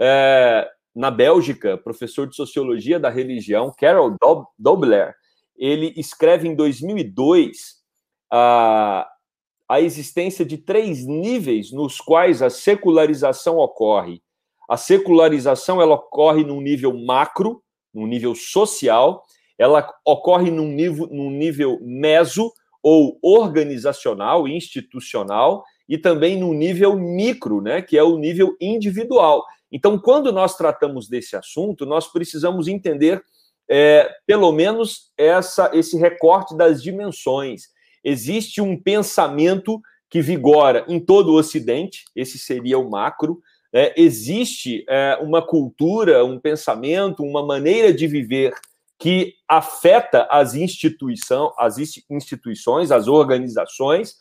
é, 0.00 0.66
na 0.94 1.10
Bélgica, 1.10 1.76
professor 1.76 2.26
de 2.26 2.34
sociologia 2.34 2.98
da 2.98 3.10
religião, 3.10 3.72
Carol 3.78 4.16
Dobler. 4.58 5.14
Ele 5.56 5.92
escreve 5.96 6.48
em 6.48 6.54
2002 6.54 7.82
a, 8.32 9.06
a 9.68 9.80
existência 9.80 10.44
de 10.44 10.56
três 10.56 11.06
níveis 11.06 11.70
nos 11.70 12.00
quais 12.00 12.40
a 12.42 12.48
secularização 12.48 13.58
ocorre. 13.58 14.22
A 14.68 14.76
secularização 14.76 15.80
ela 15.80 15.94
ocorre 15.94 16.44
num 16.44 16.60
nível 16.60 16.92
macro, 16.96 17.62
num 17.92 18.06
nível 18.06 18.34
social, 18.34 19.24
ela 19.58 19.86
ocorre 20.06 20.50
num 20.50 20.68
nível, 20.68 21.06
num 21.08 21.30
nível 21.30 21.78
meso 21.82 22.52
ou 22.82 23.18
organizacional, 23.22 24.46
institucional, 24.46 25.64
e 25.88 25.98
também 25.98 26.38
no 26.38 26.52
nível 26.54 26.96
micro, 26.96 27.60
né, 27.60 27.82
que 27.82 27.96
é 27.96 28.02
o 28.02 28.18
nível 28.18 28.56
individual. 28.60 29.44
Então, 29.72 29.98
quando 29.98 30.32
nós 30.32 30.56
tratamos 30.56 31.08
desse 31.08 31.34
assunto, 31.34 31.84
nós 31.84 32.10
precisamos 32.10 32.68
entender 32.68 33.22
é, 33.68 34.08
pelo 34.26 34.50
menos 34.52 35.12
essa, 35.16 35.70
esse 35.74 35.98
recorte 35.98 36.56
das 36.56 36.82
dimensões. 36.82 37.64
Existe 38.04 38.60
um 38.60 38.80
pensamento 38.80 39.80
que 40.10 40.20
vigora 40.22 40.84
em 40.88 40.98
todo 40.98 41.32
o 41.32 41.38
Ocidente, 41.38 42.04
esse 42.16 42.38
seria 42.38 42.78
o 42.78 42.90
macro. 42.90 43.40
É, 43.72 43.92
existe 44.00 44.84
é, 44.88 45.18
uma 45.20 45.42
cultura, 45.42 46.24
um 46.24 46.40
pensamento, 46.40 47.22
uma 47.22 47.44
maneira 47.44 47.92
de 47.92 48.06
viver 48.06 48.54
que 48.98 49.34
afeta 49.46 50.26
as, 50.30 50.54
instituição, 50.54 51.52
as 51.58 51.76
instituições, 52.10 52.90
as 52.90 53.06
organizações 53.06 54.16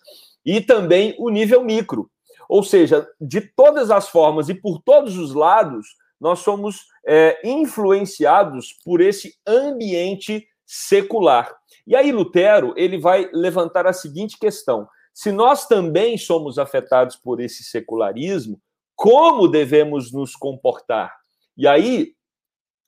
e 0.46 0.62
também 0.62 1.16
o 1.18 1.30
nível 1.30 1.64
micro. 1.64 2.10
Ou 2.48 2.64
seja, 2.64 3.08
de 3.20 3.42
todas 3.42 3.90
as 3.90 4.08
formas 4.08 4.50
e 4.50 4.54
por 4.54 4.82
todos 4.82 5.18
os 5.18 5.34
lados, 5.34 5.88
nós 6.20 6.40
somos 6.40 6.86
é, 7.06 7.40
influenciados 7.44 8.74
por 8.84 9.02
esse 9.02 9.36
ambiente 9.46 10.48
secular. 10.68 11.52
E 11.88 11.96
aí 11.96 12.12
Lutero 12.12 12.74
ele 12.78 13.00
vai 13.00 13.30
levantar 13.34 13.88
a 13.88 13.94
seguinte 13.94 14.38
questão: 14.38 14.88
se 15.14 15.32
nós 15.32 15.66
também 15.66 16.18
somos 16.18 16.60
afetados 16.60 17.16
por 17.16 17.40
esse 17.40 17.64
secularismo, 17.64 18.62
como 18.96 19.48
devemos 19.48 20.12
nos 20.12 20.36
comportar? 20.36 21.16
E 21.58 21.68
aí 21.68 22.14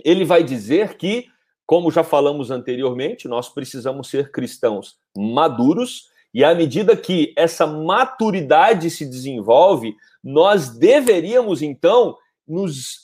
ele 0.04 0.26
vai 0.26 0.44
dizer 0.44 0.98
que 0.98 1.28
como 1.70 1.92
já 1.92 2.04
falamos 2.04 2.50
anteriormente, 2.50 3.28
nós 3.28 3.48
precisamos 3.48 4.10
ser 4.10 4.32
cristãos 4.32 4.98
maduros, 5.15 6.08
e 6.34 6.44
à 6.44 6.56
medida 6.56 6.98
que 6.98 7.32
essa 7.38 7.68
maturidade 7.68 8.89
se 8.89 9.06
desenvolve, 9.06 9.96
nós 10.24 10.70
deveríamos 10.70 11.62
então 11.62 12.18
nos 12.48 13.04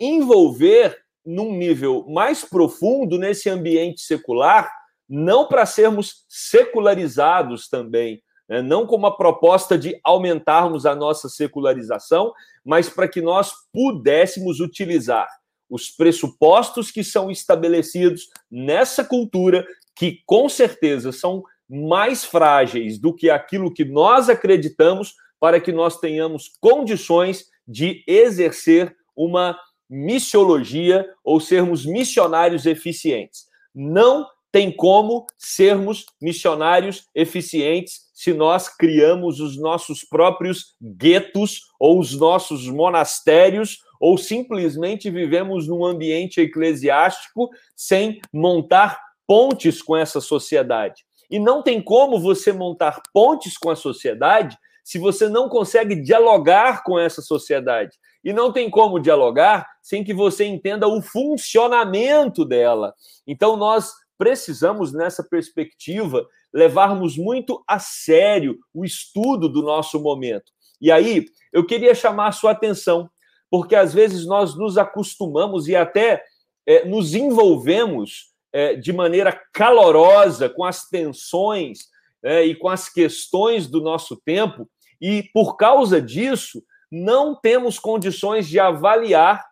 envolver 0.00 0.96
num 1.24 1.52
nível 1.52 2.06
mais 2.08 2.44
profundo 2.44 3.18
nesse 3.18 3.48
ambiente 3.48 4.00
secular, 4.02 4.70
não 5.08 5.46
para 5.46 5.66
sermos 5.66 6.24
secularizados 6.28 7.68
também, 7.68 8.22
né? 8.48 8.62
não 8.62 8.86
como 8.86 9.06
a 9.06 9.16
proposta 9.16 9.76
de 9.76 9.98
aumentarmos 10.04 10.86
a 10.86 10.94
nossa 10.94 11.28
secularização, 11.28 12.32
mas 12.64 12.88
para 12.88 13.08
que 13.08 13.20
nós 13.20 13.52
pudéssemos 13.72 14.60
utilizar 14.60 15.28
os 15.68 15.88
pressupostos 15.88 16.90
que 16.90 17.04
são 17.04 17.30
estabelecidos 17.30 18.28
nessa 18.50 19.04
cultura, 19.04 19.64
que 19.94 20.20
com 20.26 20.48
certeza 20.48 21.12
são 21.12 21.44
mais 21.68 22.24
frágeis 22.24 22.98
do 22.98 23.14
que 23.14 23.30
aquilo 23.30 23.72
que 23.72 23.84
nós 23.84 24.28
acreditamos, 24.28 25.14
para 25.38 25.60
que 25.60 25.72
nós 25.72 25.98
tenhamos 25.98 26.50
condições 26.60 27.46
de 27.66 28.02
exercer 28.06 28.94
uma 29.14 29.56
missiologia 29.90 31.04
ou 31.24 31.40
sermos 31.40 31.84
missionários 31.84 32.64
eficientes. 32.64 33.46
Não 33.74 34.26
tem 34.52 34.70
como 34.70 35.26
sermos 35.36 36.06
missionários 36.20 37.08
eficientes 37.14 38.08
se 38.14 38.32
nós 38.32 38.68
criamos 38.68 39.40
os 39.40 39.58
nossos 39.58 40.04
próprios 40.04 40.74
guetos 40.80 41.62
ou 41.78 41.98
os 41.98 42.16
nossos 42.18 42.68
monastérios 42.68 43.78
ou 44.00 44.16
simplesmente 44.16 45.10
vivemos 45.10 45.68
num 45.68 45.84
ambiente 45.84 46.40
eclesiástico 46.40 47.50
sem 47.76 48.20
montar 48.32 49.00
pontes 49.26 49.82
com 49.82 49.96
essa 49.96 50.20
sociedade. 50.20 51.04
E 51.30 51.38
não 51.38 51.62
tem 51.62 51.80
como 51.80 52.18
você 52.18 52.52
montar 52.52 53.00
pontes 53.12 53.56
com 53.56 53.70
a 53.70 53.76
sociedade 53.76 54.56
se 54.82 54.98
você 54.98 55.28
não 55.28 55.48
consegue 55.48 55.94
dialogar 55.94 56.82
com 56.82 56.98
essa 56.98 57.22
sociedade. 57.22 57.96
E 58.24 58.32
não 58.32 58.52
tem 58.52 58.68
como 58.68 59.00
dialogar 59.00 59.66
sem 59.82 60.04
que 60.04 60.12
você 60.12 60.44
entenda 60.44 60.86
o 60.86 61.00
funcionamento 61.00 62.44
dela. 62.44 62.94
Então, 63.26 63.56
nós 63.56 63.92
precisamos, 64.18 64.92
nessa 64.92 65.24
perspectiva, 65.24 66.26
levarmos 66.52 67.16
muito 67.16 67.62
a 67.66 67.78
sério 67.78 68.58
o 68.74 68.84
estudo 68.84 69.48
do 69.48 69.62
nosso 69.62 69.98
momento. 70.00 70.52
E 70.80 70.92
aí, 70.92 71.26
eu 71.52 71.64
queria 71.64 71.94
chamar 71.94 72.28
a 72.28 72.32
sua 72.32 72.50
atenção, 72.50 73.08
porque 73.50 73.74
às 73.74 73.94
vezes 73.94 74.26
nós 74.26 74.56
nos 74.56 74.76
acostumamos 74.76 75.68
e 75.68 75.74
até 75.74 76.22
é, 76.66 76.84
nos 76.84 77.14
envolvemos 77.14 78.30
é, 78.52 78.74
de 78.74 78.92
maneira 78.92 79.32
calorosa 79.52 80.48
com 80.48 80.64
as 80.64 80.88
tensões 80.88 81.88
é, 82.22 82.44
e 82.44 82.54
com 82.54 82.68
as 82.68 82.88
questões 82.88 83.66
do 83.66 83.80
nosso 83.80 84.16
tempo, 84.16 84.68
e 85.00 85.22
por 85.32 85.56
causa 85.56 86.00
disso, 86.00 86.62
não 86.90 87.34
temos 87.34 87.78
condições 87.78 88.48
de 88.48 88.58
avaliar 88.58 89.46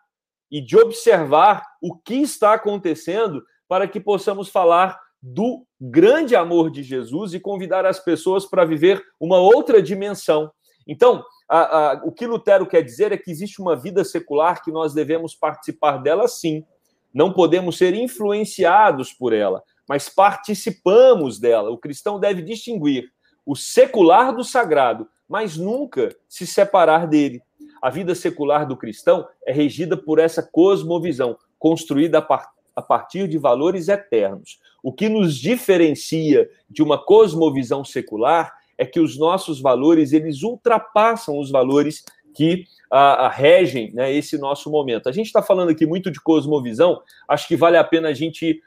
e 0.50 0.60
de 0.60 0.76
observar 0.76 1.62
o 1.80 1.94
que 1.94 2.16
está 2.16 2.54
acontecendo 2.54 3.42
para 3.68 3.86
que 3.86 4.00
possamos 4.00 4.48
falar 4.48 4.98
do 5.20 5.66
grande 5.80 6.34
amor 6.34 6.70
de 6.70 6.82
Jesus 6.82 7.34
e 7.34 7.40
convidar 7.40 7.84
as 7.84 7.98
pessoas 7.98 8.46
para 8.46 8.64
viver 8.64 9.02
uma 9.20 9.38
outra 9.38 9.82
dimensão. 9.82 10.50
Então, 10.86 11.22
a, 11.48 11.58
a, 11.58 12.02
o 12.04 12.12
que 12.12 12.26
Lutero 12.26 12.66
quer 12.66 12.82
dizer 12.82 13.12
é 13.12 13.16
que 13.16 13.30
existe 13.30 13.60
uma 13.60 13.76
vida 13.76 14.04
secular 14.04 14.62
que 14.62 14.70
nós 14.70 14.94
devemos 14.94 15.34
participar 15.34 15.98
dela 15.98 16.26
sim. 16.28 16.64
Não 17.12 17.32
podemos 17.32 17.76
ser 17.76 17.94
influenciados 17.94 19.12
por 19.12 19.32
ela, 19.32 19.62
mas 19.88 20.08
participamos 20.08 21.38
dela. 21.38 21.70
O 21.70 21.78
cristão 21.78 22.18
deve 22.18 22.42
distinguir 22.42 23.10
o 23.44 23.56
secular 23.56 24.34
do 24.34 24.44
sagrado, 24.44 25.08
mas 25.28 25.56
nunca 25.56 26.14
se 26.28 26.46
separar 26.46 27.06
dele. 27.06 27.42
A 27.82 27.90
vida 27.90 28.14
secular 28.14 28.66
do 28.66 28.76
cristão 28.76 29.28
é 29.46 29.52
regida 29.52 29.96
por 29.96 30.18
essa 30.18 30.42
cosmovisão, 30.42 31.36
construída 31.58 32.18
a 32.18 32.22
partir 32.22 32.58
a 32.78 32.82
partir 32.82 33.26
de 33.26 33.36
valores 33.36 33.88
eternos. 33.88 34.60
O 34.84 34.92
que 34.92 35.08
nos 35.08 35.34
diferencia 35.36 36.48
de 36.70 36.80
uma 36.80 36.96
cosmovisão 36.96 37.84
secular 37.84 38.52
é 38.78 38.86
que 38.86 39.00
os 39.00 39.18
nossos 39.18 39.60
valores 39.60 40.12
eles 40.12 40.44
ultrapassam 40.44 41.40
os 41.40 41.50
valores 41.50 42.04
que 42.32 42.66
a, 42.88 43.26
a 43.26 43.28
regem 43.28 43.92
né, 43.92 44.12
esse 44.12 44.38
nosso 44.38 44.70
momento. 44.70 45.08
A 45.08 45.12
gente 45.12 45.26
está 45.26 45.42
falando 45.42 45.70
aqui 45.70 45.84
muito 45.86 46.08
de 46.08 46.20
cosmovisão, 46.20 47.02
acho 47.26 47.48
que 47.48 47.56
vale 47.56 47.76
a 47.76 47.82
pena 47.82 48.10
a 48.10 48.14
gente 48.14 48.62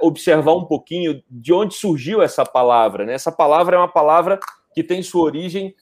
observar 0.00 0.54
um 0.54 0.64
pouquinho 0.64 1.20
de 1.28 1.52
onde 1.52 1.74
surgiu 1.74 2.22
essa 2.22 2.44
palavra. 2.44 3.04
Né? 3.04 3.14
Essa 3.14 3.32
palavra 3.32 3.74
é 3.74 3.78
uma 3.78 3.92
palavra 3.92 4.38
que 4.72 4.84
tem 4.84 5.02
sua 5.02 5.24
origem 5.24 5.74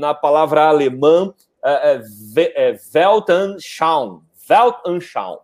na 0.00 0.14
palavra 0.14 0.64
alemã 0.66 1.28
uh, 1.28 2.74
Weltanschauung. 2.94 4.22
Weltanschauung 4.48 5.40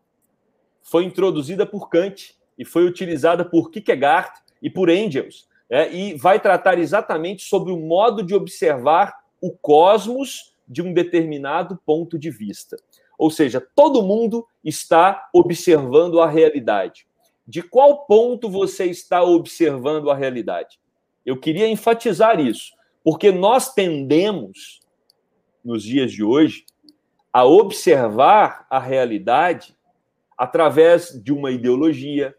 foi 0.82 1.04
introduzida 1.04 1.66
por 1.66 1.88
Kant 1.88 2.36
e 2.58 2.64
foi 2.64 2.86
utilizada 2.86 3.44
por 3.44 3.70
Kierkegaard 3.70 4.30
e 4.62 4.70
por 4.70 4.88
Engels, 4.88 5.48
né? 5.68 5.92
e 5.92 6.14
vai 6.14 6.40
tratar 6.40 6.78
exatamente 6.78 7.42
sobre 7.42 7.72
o 7.72 7.78
modo 7.78 8.22
de 8.22 8.34
observar 8.34 9.14
o 9.40 9.50
cosmos 9.50 10.54
de 10.66 10.82
um 10.82 10.92
determinado 10.92 11.78
ponto 11.84 12.18
de 12.18 12.30
vista. 12.30 12.76
Ou 13.18 13.30
seja, 13.30 13.60
todo 13.74 14.02
mundo 14.02 14.46
está 14.64 15.28
observando 15.32 16.20
a 16.20 16.28
realidade. 16.28 17.06
De 17.46 17.62
qual 17.62 18.06
ponto 18.06 18.48
você 18.48 18.86
está 18.86 19.22
observando 19.22 20.10
a 20.10 20.14
realidade? 20.14 20.78
Eu 21.24 21.36
queria 21.38 21.68
enfatizar 21.68 22.40
isso, 22.40 22.72
porque 23.06 23.30
nós 23.30 23.72
tendemos, 23.72 24.80
nos 25.64 25.84
dias 25.84 26.10
de 26.10 26.24
hoje, 26.24 26.66
a 27.32 27.44
observar 27.44 28.66
a 28.68 28.80
realidade 28.80 29.76
através 30.36 31.10
de 31.22 31.32
uma 31.32 31.52
ideologia, 31.52 32.34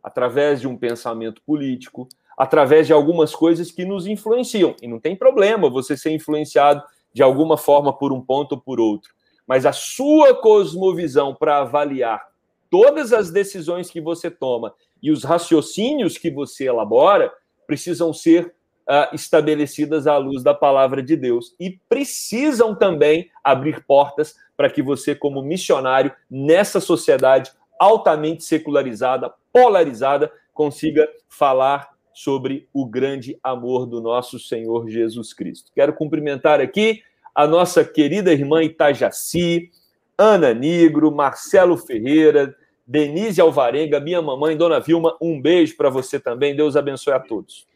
através 0.00 0.60
de 0.60 0.68
um 0.68 0.78
pensamento 0.78 1.42
político, 1.42 2.06
através 2.38 2.86
de 2.86 2.92
algumas 2.92 3.34
coisas 3.34 3.72
que 3.72 3.84
nos 3.84 4.06
influenciam. 4.06 4.76
E 4.80 4.86
não 4.86 5.00
tem 5.00 5.16
problema 5.16 5.68
você 5.68 5.96
ser 5.96 6.12
influenciado 6.12 6.84
de 7.12 7.20
alguma 7.20 7.58
forma 7.58 7.92
por 7.92 8.12
um 8.12 8.20
ponto 8.20 8.52
ou 8.52 8.60
por 8.60 8.78
outro. 8.78 9.12
Mas 9.44 9.66
a 9.66 9.72
sua 9.72 10.36
cosmovisão 10.36 11.34
para 11.34 11.58
avaliar 11.58 12.22
todas 12.70 13.12
as 13.12 13.32
decisões 13.32 13.90
que 13.90 14.00
você 14.00 14.30
toma 14.30 14.72
e 15.02 15.10
os 15.10 15.24
raciocínios 15.24 16.16
que 16.16 16.30
você 16.30 16.68
elabora 16.68 17.34
precisam 17.66 18.12
ser 18.12 18.54
uh, 18.92 19.14
estabelecidas 19.14 20.06
à 20.06 20.18
luz 20.18 20.42
da 20.42 20.52
palavra 20.52 21.02
de 21.02 21.16
Deus 21.16 21.54
e 21.58 21.80
precisam 21.88 22.74
também 22.74 23.30
abrir 23.42 23.82
portas 23.86 24.36
para 24.54 24.68
que 24.68 24.82
você, 24.82 25.14
como 25.14 25.40
missionário 25.40 26.12
nessa 26.30 26.78
sociedade 26.78 27.50
altamente 27.78 28.44
secularizada, 28.44 29.32
polarizada, 29.50 30.30
consiga 30.52 31.08
falar 31.26 31.90
sobre 32.12 32.68
o 32.72 32.84
grande 32.84 33.38
amor 33.42 33.86
do 33.86 34.00
nosso 34.00 34.38
Senhor 34.38 34.88
Jesus 34.88 35.32
Cristo. 35.32 35.72
Quero 35.74 35.94
cumprimentar 35.94 36.60
aqui 36.60 37.02
a 37.34 37.46
nossa 37.46 37.82
querida 37.82 38.30
irmã 38.30 38.62
Itajaci, 38.62 39.70
Ana 40.18 40.52
Nigro, 40.52 41.10
Marcelo 41.10 41.78
Ferreira, 41.78 42.54
Denise 42.86 43.40
Alvarenga, 43.40 43.98
minha 43.98 44.20
mamãe, 44.20 44.54
Dona 44.54 44.78
Vilma, 44.78 45.16
um 45.20 45.40
beijo 45.40 45.74
para 45.76 45.88
você 45.88 46.20
também. 46.20 46.54
Deus 46.54 46.76
abençoe 46.76 47.14
a 47.14 47.18
todos. 47.18 47.66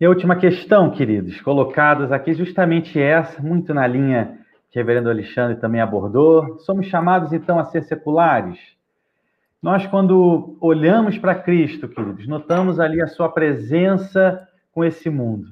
E 0.00 0.06
a 0.06 0.08
última 0.08 0.34
questão, 0.34 0.90
queridos, 0.90 1.42
colocadas 1.42 2.10
aqui, 2.10 2.32
justamente 2.32 2.98
essa, 2.98 3.42
muito 3.42 3.74
na 3.74 3.86
linha 3.86 4.38
que 4.70 4.78
o 4.78 4.80
reverendo 4.80 5.10
Alexandre 5.10 5.60
também 5.60 5.78
abordou. 5.78 6.58
Somos 6.60 6.86
chamados, 6.86 7.34
então, 7.34 7.58
a 7.58 7.64
ser 7.64 7.82
seculares. 7.82 8.58
Nós, 9.62 9.86
quando 9.86 10.56
olhamos 10.58 11.18
para 11.18 11.34
Cristo, 11.34 11.86
queridos, 11.86 12.26
notamos 12.26 12.80
ali 12.80 13.02
a 13.02 13.06
sua 13.08 13.28
presença 13.28 14.48
com 14.72 14.82
esse 14.82 15.10
mundo. 15.10 15.48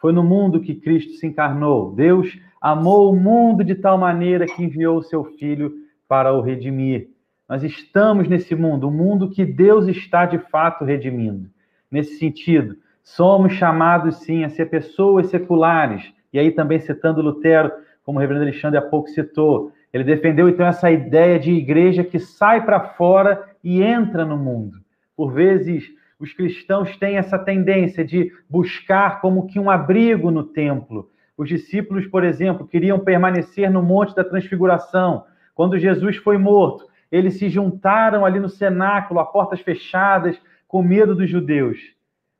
Foi 0.00 0.12
no 0.12 0.22
mundo 0.22 0.60
que 0.60 0.76
Cristo 0.76 1.14
se 1.14 1.26
encarnou. 1.26 1.92
Deus 1.92 2.38
amou 2.60 3.12
o 3.12 3.16
mundo 3.16 3.64
de 3.64 3.74
tal 3.74 3.98
maneira 3.98 4.46
que 4.46 4.62
enviou 4.62 4.98
o 4.98 5.02
seu 5.02 5.24
Filho 5.24 5.72
para 6.06 6.32
o 6.32 6.40
redimir. 6.40 7.08
Nós 7.48 7.64
estamos 7.64 8.28
nesse 8.28 8.54
mundo, 8.54 8.84
o 8.84 8.90
um 8.90 8.96
mundo 8.96 9.28
que 9.28 9.44
Deus 9.44 9.88
está 9.88 10.24
de 10.24 10.38
fato 10.38 10.84
redimindo. 10.84 11.50
Nesse 11.90 12.16
sentido, 12.16 12.76
somos 13.08 13.54
chamados 13.54 14.16
sim 14.16 14.44
a 14.44 14.50
ser 14.50 14.66
pessoas 14.66 15.28
seculares. 15.28 16.12
E 16.30 16.38
aí 16.38 16.50
também 16.50 16.78
citando 16.78 17.22
Lutero, 17.22 17.72
como 18.04 18.18
o 18.18 18.20
reverendo 18.20 18.44
Alexandre 18.44 18.78
há 18.78 18.82
pouco 18.82 19.08
citou. 19.08 19.72
Ele 19.92 20.04
defendeu 20.04 20.46
então 20.46 20.66
essa 20.66 20.90
ideia 20.90 21.38
de 21.38 21.50
igreja 21.50 22.04
que 22.04 22.18
sai 22.18 22.64
para 22.64 22.80
fora 22.80 23.48
e 23.64 23.82
entra 23.82 24.26
no 24.26 24.36
mundo. 24.36 24.76
Por 25.16 25.32
vezes, 25.32 25.84
os 26.20 26.34
cristãos 26.34 26.96
têm 26.98 27.16
essa 27.16 27.38
tendência 27.38 28.04
de 28.04 28.30
buscar 28.48 29.22
como 29.22 29.46
que 29.46 29.58
um 29.58 29.70
abrigo 29.70 30.30
no 30.30 30.44
templo. 30.44 31.10
Os 31.36 31.48
discípulos, 31.48 32.06
por 32.06 32.24
exemplo, 32.24 32.68
queriam 32.68 33.00
permanecer 33.00 33.70
no 33.70 33.82
Monte 33.82 34.14
da 34.14 34.22
Transfiguração. 34.22 35.24
Quando 35.54 35.78
Jesus 35.78 36.16
foi 36.18 36.36
morto, 36.36 36.84
eles 37.10 37.38
se 37.38 37.48
juntaram 37.48 38.26
ali 38.26 38.38
no 38.38 38.50
cenáculo, 38.50 39.18
a 39.18 39.24
portas 39.24 39.60
fechadas, 39.60 40.38
com 40.68 40.82
medo 40.82 41.14
dos 41.14 41.28
judeus. 41.28 41.96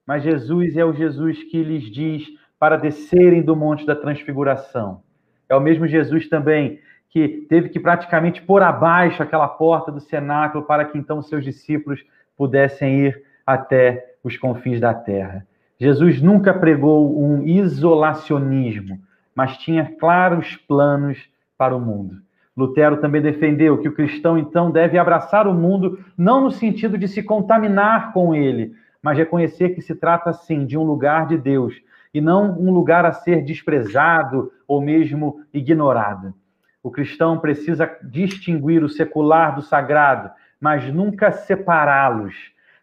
Mas 0.09 0.23
Jesus 0.23 0.75
é 0.75 0.83
o 0.83 0.95
Jesus 0.95 1.45
que 1.45 1.63
lhes 1.63 1.85
diz 1.85 2.27
para 2.59 2.79
descerem 2.79 3.43
do 3.43 3.55
Monte 3.55 3.85
da 3.85 3.95
Transfiguração. 3.95 5.03
É 5.47 5.55
o 5.55 5.61
mesmo 5.61 5.87
Jesus 5.87 6.31
também 6.31 6.81
que 7.11 7.45
teve 7.47 7.69
que 7.69 7.79
praticamente 7.79 8.41
pôr 8.41 8.63
abaixo 8.63 9.23
aquela 9.23 9.47
porta 9.47 9.93
do 9.93 10.01
cenáculo 10.01 10.65
para 10.65 10.87
que 10.87 10.97
então 10.97 11.21
seus 11.21 11.45
discípulos 11.45 12.03
pudessem 12.39 13.01
ir 13.01 13.23
até 13.47 14.15
os 14.25 14.39
confins 14.39 14.81
da 14.81 14.95
terra. 14.95 15.47
Jesus 15.79 16.23
nunca 16.23 16.55
pregou 16.55 17.23
um 17.23 17.43
isolacionismo, 17.47 18.99
mas 19.35 19.59
tinha 19.59 19.95
claros 20.01 20.57
planos 20.57 21.29
para 21.59 21.77
o 21.77 21.81
mundo. 21.81 22.17
Lutero 22.57 22.97
também 22.97 23.21
defendeu 23.21 23.77
que 23.77 23.89
o 23.89 23.95
cristão 23.95 24.39
então 24.39 24.71
deve 24.71 24.97
abraçar 24.97 25.47
o 25.47 25.53
mundo 25.53 26.03
não 26.17 26.41
no 26.41 26.51
sentido 26.51 26.97
de 26.97 27.07
se 27.07 27.23
contaminar 27.23 28.15
com 28.15 28.35
ele, 28.35 28.73
mas 29.03 29.17
reconhecer 29.17 29.71
que 29.71 29.83
se 29.83 29.95
trata 29.95 30.33
sim 30.33 30.67
de 30.67 30.77
um 30.77 30.83
lugar 30.83 31.27
de 31.27 31.37
Deus 31.37 31.75
e 32.13 32.21
não 32.21 32.59
um 32.59 32.71
lugar 32.71 33.05
a 33.05 33.13
ser 33.13 33.43
desprezado 33.43 34.53
ou 34.67 34.81
mesmo 34.81 35.43
ignorado. 35.53 36.35
O 36.83 36.91
cristão 36.91 37.39
precisa 37.39 37.91
distinguir 38.03 38.83
o 38.83 38.89
secular 38.89 39.55
do 39.55 39.63
sagrado, 39.63 40.31
mas 40.61 40.93
nunca 40.93 41.31
separá-los. 41.31 42.35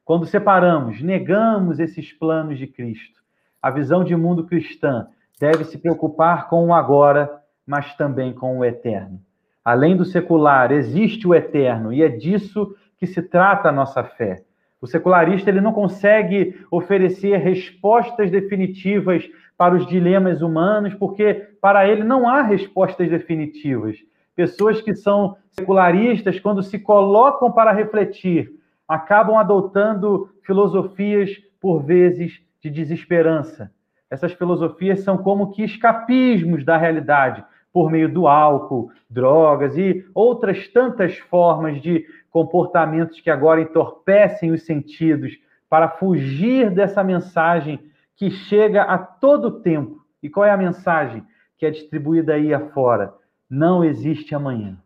Quando 0.04 0.26
separamos, 0.26 1.02
negamos 1.02 1.80
esses 1.80 2.14
planos 2.14 2.58
de 2.58 2.68
Cristo. 2.68 3.22
A 3.62 3.72
visão 3.72 4.04
de 4.04 4.16
mundo 4.16 4.46
cristã 4.46 5.08
deve 5.40 5.64
se 5.66 5.78
preocupar 5.78 6.48
com 6.48 6.68
o 6.68 6.74
agora, 6.74 7.42
mas 7.66 7.96
também 7.96 8.32
com 8.32 8.60
o 8.60 8.66
eterno. 8.66 9.20
Além 9.64 9.98
do 9.98 10.06
secular, 10.06 10.72
existe 10.72 11.28
o 11.28 11.34
eterno, 11.34 11.92
e 11.92 12.04
é 12.04 12.08
disso 12.08 12.76
que 12.98 13.08
se 13.08 13.22
trata 13.24 13.70
a 13.70 13.72
nossa 13.72 14.04
fé. 14.04 14.44
O 14.82 14.88
secularista 14.88 15.50
ele 15.50 15.62
não 15.62 15.74
consegue 15.74 16.60
oferecer 16.70 17.38
respostas 17.38 18.30
definitivas 18.30 19.24
para 19.58 19.76
os 19.76 19.88
dilemas 19.88 20.42
humanos, 20.42 20.94
porque 20.94 21.50
para 21.62 21.88
ele 21.88 22.04
não 22.04 22.28
há 22.28 22.42
respostas 22.42 23.10
definitivas. 23.10 23.98
Pessoas 24.36 24.82
que 24.82 24.94
são 24.94 25.38
secularistas, 25.52 26.40
quando 26.40 26.62
se 26.62 26.78
colocam 26.78 27.52
para 27.52 27.72
refletir, 27.72 28.52
acabam 28.88 29.38
adotando 29.38 30.30
filosofias, 30.44 31.32
por 31.60 31.82
vezes, 31.82 32.42
de 32.62 32.70
desesperança. 32.70 33.72
Essas 34.10 34.34
filosofias 34.34 35.00
são 35.00 35.18
como 35.18 35.52
que 35.52 35.64
escapismos 35.64 36.64
da 36.64 36.78
realidade, 36.78 37.44
por 37.76 37.92
meio 37.92 38.08
do 38.08 38.26
álcool, 38.26 38.90
drogas 39.10 39.78
e 39.78 40.06
outras 40.14 40.66
tantas 40.70 41.18
formas 41.18 41.82
de 41.82 42.06
comportamentos 42.32 43.20
que 43.20 43.30
agora 43.30 43.60
entorpecem 43.60 44.50
os 44.50 44.66
sentidos 44.66 45.38
para 45.70 45.90
fugir 45.90 46.72
dessa 46.72 47.04
mensagem 47.04 47.78
que 48.16 48.32
chega 48.32 48.84
a 48.84 48.98
todo 48.98 49.60
tempo. 49.60 50.00
E 50.24 50.30
qual 50.30 50.46
é 50.46 50.52
a 50.52 50.58
mensagem 50.58 51.22
que 51.58 51.66
é 51.66 51.70
distribuída 51.70 52.36
aí 52.36 52.54
afora? 52.54 53.14
Não 53.50 53.84
existe 53.84 54.34
amanhã. 54.34 54.78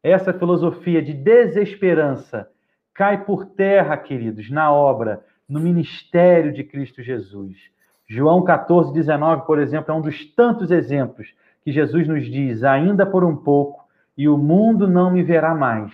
Essa 0.00 0.32
filosofia 0.32 1.02
de 1.02 1.14
desesperança 1.14 2.48
cai 2.94 3.24
por 3.24 3.46
terra, 3.46 3.96
queridos, 3.96 4.48
na 4.48 4.72
obra, 4.72 5.24
no 5.48 5.58
ministério 5.58 6.52
de 6.52 6.62
Cristo 6.62 7.02
Jesus. 7.02 7.56
João 8.06 8.44
14, 8.44 8.92
19, 8.92 9.44
por 9.44 9.58
exemplo, 9.58 9.92
é 9.92 9.96
um 9.96 10.00
dos 10.00 10.24
tantos 10.36 10.70
exemplos 10.70 11.34
que 11.68 11.72
Jesus 11.72 12.08
nos 12.08 12.24
diz: 12.24 12.64
ainda 12.64 13.04
por 13.04 13.22
um 13.22 13.36
pouco, 13.36 13.84
e 14.16 14.26
o 14.26 14.38
mundo 14.38 14.88
não 14.88 15.12
me 15.12 15.22
verá 15.22 15.54
mais. 15.54 15.92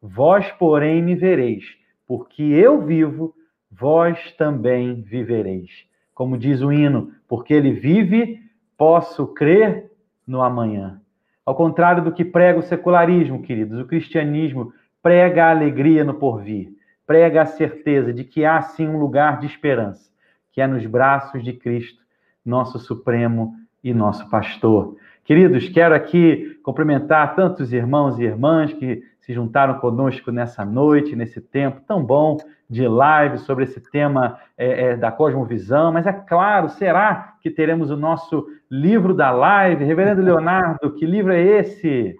Vós, 0.00 0.52
porém, 0.52 1.02
me 1.02 1.14
vereis, 1.14 1.64
porque 2.06 2.42
eu 2.42 2.82
vivo, 2.82 3.34
vós 3.70 4.32
também 4.32 5.00
vivereis. 5.00 5.70
Como 6.14 6.36
diz 6.36 6.60
o 6.60 6.70
hino, 6.70 7.10
porque 7.26 7.54
ele 7.54 7.72
vive, 7.72 8.38
posso 8.76 9.26
crer 9.28 9.90
no 10.26 10.42
amanhã. 10.42 11.00
Ao 11.44 11.54
contrário 11.54 12.04
do 12.04 12.12
que 12.12 12.24
prega 12.24 12.58
o 12.58 12.62
secularismo, 12.62 13.40
queridos, 13.42 13.80
o 13.80 13.86
cristianismo 13.86 14.74
prega 15.02 15.46
a 15.46 15.50
alegria 15.50 16.04
no 16.04 16.14
porvir, 16.14 16.70
prega 17.06 17.42
a 17.42 17.46
certeza 17.46 18.12
de 18.12 18.24
que 18.24 18.44
há 18.44 18.60
sim 18.60 18.86
um 18.86 18.98
lugar 18.98 19.40
de 19.40 19.46
esperança, 19.46 20.10
que 20.52 20.60
é 20.60 20.66
nos 20.66 20.84
braços 20.84 21.42
de 21.42 21.54
Cristo, 21.54 22.02
nosso 22.44 22.78
Supremo 22.78 23.54
e 23.82 23.92
nosso 23.94 24.28
Pastor. 24.28 24.96
Queridos, 25.24 25.70
quero 25.70 25.94
aqui 25.94 26.60
cumprimentar 26.62 27.34
tantos 27.34 27.72
irmãos 27.72 28.18
e 28.18 28.24
irmãs 28.24 28.74
que 28.74 29.02
se 29.20 29.32
juntaram 29.32 29.78
conosco 29.78 30.30
nessa 30.30 30.66
noite, 30.66 31.16
nesse 31.16 31.40
tempo 31.40 31.80
tão 31.86 32.04
bom 32.04 32.36
de 32.68 32.86
live 32.86 33.38
sobre 33.38 33.64
esse 33.64 33.80
tema 33.80 34.38
é, 34.58 34.88
é, 34.88 34.96
da 34.98 35.10
cosmovisão. 35.10 35.90
Mas 35.90 36.06
é 36.06 36.12
claro, 36.12 36.68
será 36.68 37.36
que 37.40 37.50
teremos 37.50 37.90
o 37.90 37.96
nosso 37.96 38.46
livro 38.70 39.14
da 39.14 39.30
live? 39.30 39.82
Reverendo 39.82 40.20
Leonardo, 40.20 40.92
que 40.92 41.06
livro 41.06 41.32
é 41.32 41.40
esse? 41.40 42.14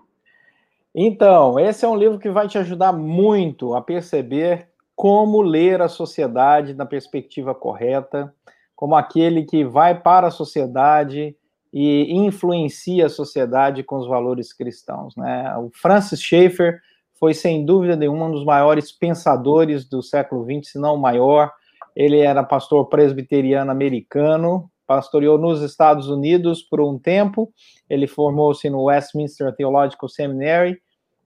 Então, 0.94 1.60
esse 1.60 1.84
é 1.84 1.88
um 1.88 1.96
livro 1.96 2.18
que 2.18 2.30
vai 2.30 2.48
te 2.48 2.56
ajudar 2.56 2.94
muito 2.94 3.74
a 3.74 3.82
perceber 3.82 4.68
como 4.96 5.42
ler 5.42 5.82
a 5.82 5.88
sociedade 5.88 6.72
na 6.72 6.86
perspectiva 6.86 7.54
correta, 7.54 8.32
como 8.74 8.96
aquele 8.96 9.42
que 9.42 9.62
vai 9.62 9.94
para 9.94 10.28
a 10.28 10.30
sociedade 10.30 11.36
e 11.76 12.12
influencia 12.12 13.06
a 13.06 13.08
sociedade 13.08 13.82
com 13.82 13.96
os 13.96 14.06
valores 14.06 14.52
cristãos. 14.52 15.16
Né? 15.16 15.52
O 15.58 15.70
Francis 15.74 16.22
Schaeffer 16.22 16.78
foi, 17.18 17.34
sem 17.34 17.64
dúvida 17.66 17.96
nenhuma, 17.96 18.26
um 18.26 18.30
dos 18.30 18.44
maiores 18.44 18.92
pensadores 18.92 19.84
do 19.84 20.00
século 20.00 20.44
XX, 20.44 20.70
se 20.70 20.78
não 20.78 20.94
o 20.94 21.00
maior. 21.00 21.50
Ele 21.96 22.20
era 22.20 22.44
pastor 22.44 22.88
presbiteriano 22.88 23.72
americano, 23.72 24.70
pastoreou 24.87 25.37
nos 25.37 25.62
Estados 25.62 26.08
Unidos 26.08 26.62
por 26.62 26.80
um 26.80 26.96
tempo, 26.96 27.52
ele 27.90 28.06
formou-se 28.06 28.70
no 28.70 28.84
Westminster 28.84 29.52
Theological 29.56 30.08
Seminary, 30.08 30.78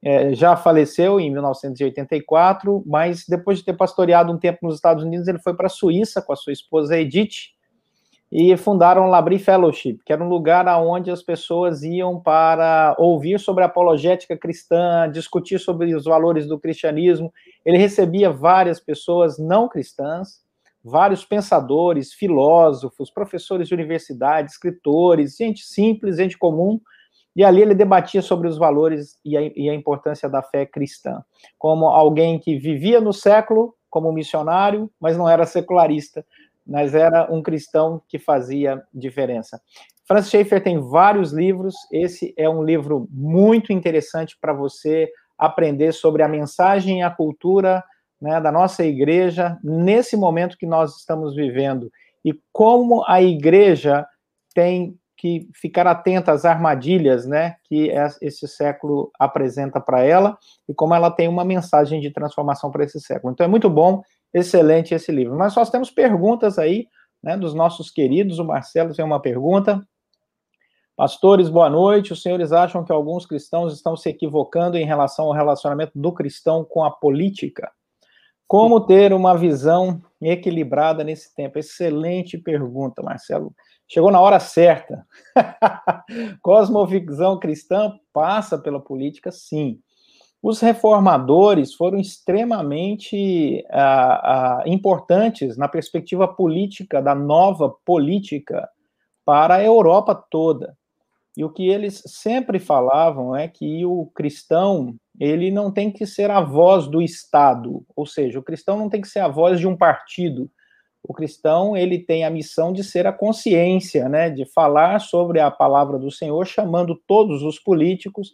é, 0.03 0.33
já 0.33 0.57
faleceu 0.57 1.21
em 1.21 1.31
1984, 1.31 2.83
mas 2.87 3.25
depois 3.29 3.59
de 3.59 3.65
ter 3.65 3.75
pastoreado 3.75 4.33
um 4.33 4.39
tempo 4.39 4.61
nos 4.63 4.77
Estados 4.77 5.05
Unidos, 5.05 5.29
ele 5.29 5.41
foi 5.41 5.55
para 5.55 5.67
a 5.67 5.71
Suíça 5.71 6.23
com 6.23 6.33
a 6.33 6.37
sua 6.37 6.53
esposa 6.55 6.99
Edith, 6.99 7.51
e 8.31 8.55
fundaram 8.57 9.07
o 9.07 9.09
Labri 9.09 9.39
Fellowship, 9.39 10.01
que 10.05 10.13
era 10.13 10.23
um 10.23 10.29
lugar 10.29 10.67
onde 10.83 11.11
as 11.11 11.23
pessoas 11.23 11.83
iam 11.83 12.21
para 12.21 12.95
ouvir 12.99 13.41
sobre 13.41 13.65
apologética 13.65 14.37
cristã, 14.37 15.11
discutir 15.11 15.59
sobre 15.59 15.95
os 15.95 16.05
valores 16.05 16.47
do 16.47 16.59
cristianismo. 16.59 17.33
Ele 17.65 17.79
recebia 17.79 18.31
várias 18.31 18.79
pessoas 18.79 19.39
não 19.39 19.67
cristãs, 19.67 20.43
vários 20.85 21.25
pensadores, 21.25 22.13
filósofos, 22.13 23.11
professores 23.11 23.69
de 23.69 23.75
universidade, 23.75 24.51
escritores, 24.51 25.37
gente 25.37 25.63
simples, 25.63 26.17
gente 26.17 26.37
comum, 26.37 26.79
e 27.35 27.45
ali 27.45 27.63
ele 27.63 27.75
debatia 27.75 28.21
sobre 28.21 28.49
os 28.49 28.59
valores 28.59 29.17
e 29.25 29.37
a, 29.37 29.41
e 29.43 29.71
a 29.71 29.75
importância 29.75 30.29
da 30.29 30.43
fé 30.43 30.67
cristã, 30.67 31.23
como 31.59 31.87
alguém 31.87 32.39
que 32.39 32.59
vivia 32.59 33.01
no 33.01 33.13
século 33.13 33.75
como 33.89 34.13
missionário, 34.13 34.91
mas 35.01 35.17
não 35.17 35.29
era 35.29 35.47
secularista, 35.47 36.25
mas 36.69 36.95
era 36.95 37.33
um 37.33 37.43
cristão 37.43 38.03
que 38.07 38.19
fazia 38.19 38.83
diferença. 38.93 39.61
Francis 40.07 40.31
Schaeffer 40.31 40.63
tem 40.63 40.79
vários 40.79 41.33
livros, 41.33 41.75
esse 41.91 42.35
é 42.37 42.49
um 42.49 42.63
livro 42.63 43.09
muito 43.11 43.73
interessante 43.73 44.37
para 44.41 44.53
você 44.53 45.11
aprender 45.39 45.93
sobre 45.93 46.23
a 46.23 46.29
mensagem 46.29 47.01
e 47.01 47.03
a 47.03 47.11
cultura 47.11 47.83
né, 48.21 48.41
da 48.41 48.53
nossa 48.53 48.85
igreja 48.85 49.57
nesse 49.63 50.17
momento 50.17 50.59
que 50.59 50.67
nós 50.67 50.97
estamos 50.97 51.35
vivendo 51.35 51.91
e 52.25 52.35
como 52.53 53.05
a 53.07 53.23
igreja 53.23 54.07
tem 54.55 54.99
que 55.17 55.49
ficar 55.53 55.87
atenta 55.87 56.33
às 56.33 56.45
armadilhas 56.45 57.27
né, 57.27 57.57
que 57.65 57.91
esse 58.23 58.47
século 58.47 59.11
apresenta 59.19 59.81
para 59.81 60.03
ela 60.03 60.39
e 60.69 60.75
como 60.75 60.95
ela 60.95 61.11
tem 61.11 61.29
uma 61.29 61.45
mensagem 61.45 62.01
de 62.01 62.11
transformação 62.11 62.71
para 62.71 62.85
esse 62.85 63.01
século. 63.01 63.33
Então 63.33 63.45
é 63.45 63.49
muito 63.49 63.69
bom 63.69 64.03
excelente 64.33 64.95
esse 64.95 65.11
livro. 65.13 65.37
Mas 65.37 65.55
nós 65.55 65.71
temos 65.71 65.91
perguntas 65.91 66.59
aí, 66.59 66.87
né, 67.23 67.37
dos 67.37 67.55
nossos 67.55 67.91
queridos. 67.91 68.39
O 68.39 68.45
Marcelo 68.45 68.95
tem 68.95 69.05
uma 69.05 69.21
pergunta. 69.21 69.87
Pastores, 70.97 71.49
boa 71.49 71.71
noite. 71.71 72.13
Os 72.13 72.23
senhores 72.23 72.53
acham 72.53 72.85
que 72.85 72.93
alguns 72.93 73.25
cristãos 73.25 73.73
estão 73.73 73.97
se 73.97 74.09
equivocando 74.09 74.77
em 74.77 74.85
relação 74.85 75.27
ao 75.27 75.33
relacionamento 75.33 75.93
do 75.95 76.13
cristão 76.13 76.65
com 76.65 76.85
a 76.85 76.91
política? 76.91 77.71
Como 78.47 78.81
ter 78.81 79.13
uma 79.13 79.37
visão 79.37 80.03
equilibrada 80.21 81.05
nesse 81.05 81.35
tempo? 81.35 81.59
Excelente 81.59 82.39
pergunta, 82.39 83.03
Marcelo. 83.03 83.55
Chegou 83.87 84.11
na 84.11 84.21
hora 84.21 84.41
certa. 84.41 85.07
Cosmovisão 86.43 87.39
cristã 87.39 87.93
passa 88.13 88.59
pela 88.59 88.81
política, 88.81 89.31
sim. 89.31 89.81
Os 90.43 90.61
reformadores 90.61 91.75
foram 91.75 91.99
extremamente 91.99 93.65
ah, 93.71 94.61
ah, 94.61 94.63
importantes 94.67 95.57
na 95.57 95.67
perspectiva 95.67 96.29
política, 96.29 97.03
da 97.03 97.15
nova 97.15 97.75
política, 97.85 98.69
para 99.25 99.57
a 99.57 99.65
Europa 99.65 100.15
toda. 100.15 100.77
E 101.37 101.45
o 101.45 101.51
que 101.51 101.69
eles 101.69 102.03
sempre 102.07 102.59
falavam 102.59 103.35
é 103.35 103.47
que 103.47 103.85
o 103.85 104.07
cristão, 104.15 104.95
ele 105.21 105.51
não 105.51 105.71
tem 105.71 105.91
que 105.91 106.07
ser 106.07 106.31
a 106.31 106.41
voz 106.41 106.87
do 106.87 107.03
Estado, 107.03 107.85
ou 107.95 108.07
seja, 108.07 108.39
o 108.39 108.43
cristão 108.43 108.77
não 108.77 108.89
tem 108.89 109.01
que 109.01 109.09
ser 109.09 109.21
a 109.21 109.29
voz 109.29 109.59
de 109.59 109.67
um 109.67 109.77
partido. 109.77 110.51
O 111.03 111.15
cristão, 111.15 111.77
ele 111.77 111.99
tem 111.99 112.25
a 112.25 112.31
missão 112.31 112.73
de 112.73 112.83
ser 112.83 113.07
a 113.07 113.13
consciência, 113.13 114.09
né, 114.09 114.31
de 114.31 114.45
falar 114.47 115.01
sobre 115.01 115.41
a 115.41 115.51
palavra 115.51 115.99
do 115.99 116.11
Senhor, 116.11 116.45
chamando 116.47 117.01
todos 117.07 117.43
os 117.43 117.59
políticos 117.59 118.33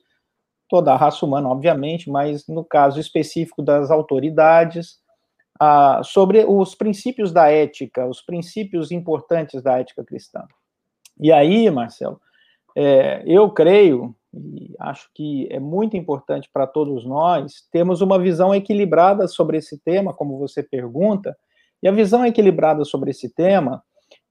toda 0.75 0.93
a 0.93 0.97
raça 0.97 1.25
humana, 1.25 1.49
obviamente, 1.49 2.11
mas 2.11 2.49
no 2.49 2.65
caso 2.65 2.99
específico 2.99 3.63
das 3.63 3.93
autoridades, 3.93 4.99
ah, 5.61 6.01
sobre 6.03 6.45
os 6.45 6.75
princípios 6.75 7.31
da 7.31 7.49
ética, 7.49 8.05
os 8.09 8.21
princípios 8.21 8.91
importantes 8.91 9.63
da 9.63 9.79
ética 9.79 10.05
cristã. 10.05 10.43
E 11.21 11.31
aí, 11.31 11.71
Marcelo, 11.71 12.21
é, 12.77 13.23
eu 13.25 13.49
creio, 13.51 14.17
e 14.35 14.75
acho 14.81 15.09
que 15.15 15.47
é 15.49 15.61
muito 15.61 15.97
importante 15.97 16.51
para 16.53 16.67
todos 16.67 17.07
nós, 17.07 17.69
termos 17.71 18.01
uma 18.01 18.19
visão 18.19 18.53
equilibrada 18.53 19.29
sobre 19.29 19.59
esse 19.59 19.79
tema, 19.79 20.13
como 20.13 20.41
você 20.41 20.61
pergunta, 20.61 21.37
e 21.81 21.87
a 21.87 21.93
visão 21.93 22.27
equilibrada 22.27 22.85
sobre 22.85 23.13
esse 23.13 23.33
tema 23.33 23.81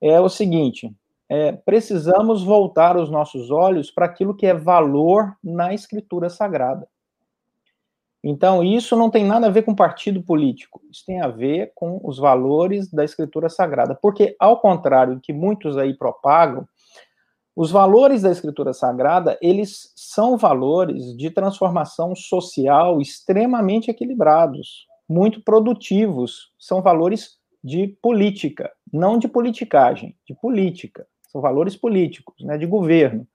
é 0.01 0.19
o 0.19 0.27
seguinte: 0.27 0.93
é, 1.29 1.51
precisamos 1.51 2.43
voltar 2.43 2.97
os 2.97 3.09
nossos 3.09 3.49
olhos 3.49 3.89
para 3.89 4.05
aquilo 4.05 4.35
que 4.35 4.45
é 4.45 4.53
valor 4.53 5.35
na 5.43 5.73
escritura 5.73 6.29
sagrada. 6.29 6.87
Então, 8.23 8.63
isso 8.63 8.95
não 8.95 9.09
tem 9.09 9.25
nada 9.25 9.47
a 9.47 9.49
ver 9.49 9.63
com 9.63 9.75
partido 9.75 10.23
político, 10.23 10.81
isso 10.89 11.03
tem 11.05 11.21
a 11.21 11.27
ver 11.27 11.73
com 11.75 11.99
os 12.03 12.17
valores 12.17 12.89
da 12.89 13.03
escritura 13.03 13.49
sagrada. 13.49 13.95
Porque, 14.01 14.35
ao 14.39 14.59
contrário 14.61 15.15
do 15.15 15.21
que 15.21 15.33
muitos 15.33 15.77
aí 15.77 15.93
propagam, 15.93 16.65
Os 17.55 17.69
valores 17.69 18.23
da 18.23 18.31
Escritura 18.31 18.73
Sagrada, 18.73 19.37
eles 19.39 19.93
são 19.95 20.37
valores 20.37 21.15
de 21.15 21.29
transformação 21.29 22.15
social 22.15 22.99
extremamente 22.99 23.91
equilibrados, 23.91 24.87
muito 25.07 25.39
produtivos, 25.43 26.51
são 26.57 26.81
valores 26.81 27.37
de 27.63 27.87
política, 28.01 28.71
não 28.91 29.19
de 29.19 29.27
politicagem, 29.27 30.17
de 30.27 30.33
política, 30.33 31.05
são 31.33 31.41
valores 31.41 31.75
políticos, 31.75 32.35
né, 32.41 32.57
de 32.57 32.67
governo. 32.67 33.27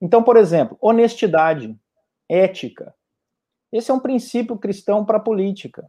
Então, 0.00 0.22
por 0.22 0.36
exemplo, 0.36 0.78
honestidade, 0.80 1.76
ética. 2.28 2.94
Esse 3.72 3.90
é 3.90 3.94
um 3.94 4.00
princípio 4.00 4.56
cristão 4.56 5.04
para 5.04 5.18
a 5.18 5.20
política. 5.20 5.86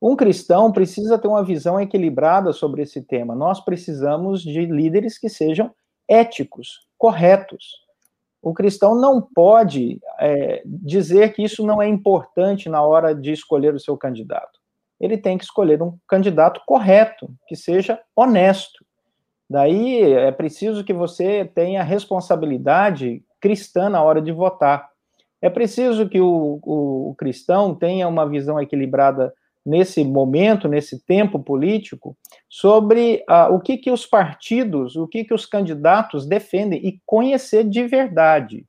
Um 0.00 0.16
cristão 0.16 0.72
precisa 0.72 1.18
ter 1.18 1.28
uma 1.28 1.44
visão 1.44 1.80
equilibrada 1.80 2.52
sobre 2.52 2.82
esse 2.82 3.02
tema. 3.02 3.34
Nós 3.34 3.60
precisamos 3.60 4.42
de 4.42 4.64
líderes 4.64 5.18
que 5.18 5.28
sejam 5.28 5.72
éticos, 6.08 6.86
corretos. 6.96 7.82
O 8.40 8.52
cristão 8.52 8.96
não 8.96 9.22
pode 9.22 10.00
é, 10.18 10.62
dizer 10.64 11.32
que 11.32 11.42
isso 11.42 11.64
não 11.64 11.80
é 11.80 11.86
importante 11.86 12.68
na 12.68 12.82
hora 12.82 13.14
de 13.14 13.32
escolher 13.32 13.74
o 13.74 13.80
seu 13.80 13.96
candidato. 13.96 14.60
Ele 15.00 15.16
tem 15.16 15.38
que 15.38 15.44
escolher 15.44 15.80
um 15.82 15.96
candidato 16.08 16.60
correto, 16.66 17.32
que 17.46 17.54
seja 17.54 18.00
honesto. 18.14 18.84
Daí 19.52 20.02
é 20.14 20.32
preciso 20.32 20.82
que 20.82 20.94
você 20.94 21.44
tenha 21.44 21.82
responsabilidade 21.82 23.22
cristã 23.38 23.90
na 23.90 24.02
hora 24.02 24.22
de 24.22 24.32
votar. 24.32 24.88
É 25.42 25.50
preciso 25.50 26.08
que 26.08 26.18
o, 26.18 26.58
o, 26.62 27.10
o 27.10 27.14
cristão 27.16 27.74
tenha 27.74 28.08
uma 28.08 28.26
visão 28.26 28.58
equilibrada 28.58 29.30
nesse 29.62 30.02
momento, 30.04 30.68
nesse 30.68 31.04
tempo 31.04 31.38
político, 31.38 32.16
sobre 32.48 33.22
uh, 33.28 33.52
o 33.54 33.60
que, 33.60 33.76
que 33.76 33.90
os 33.90 34.06
partidos, 34.06 34.96
o 34.96 35.06
que, 35.06 35.22
que 35.22 35.34
os 35.34 35.44
candidatos 35.44 36.26
defendem 36.26 36.80
e 36.82 36.98
conhecer 37.04 37.62
de 37.68 37.86
verdade. 37.86 38.64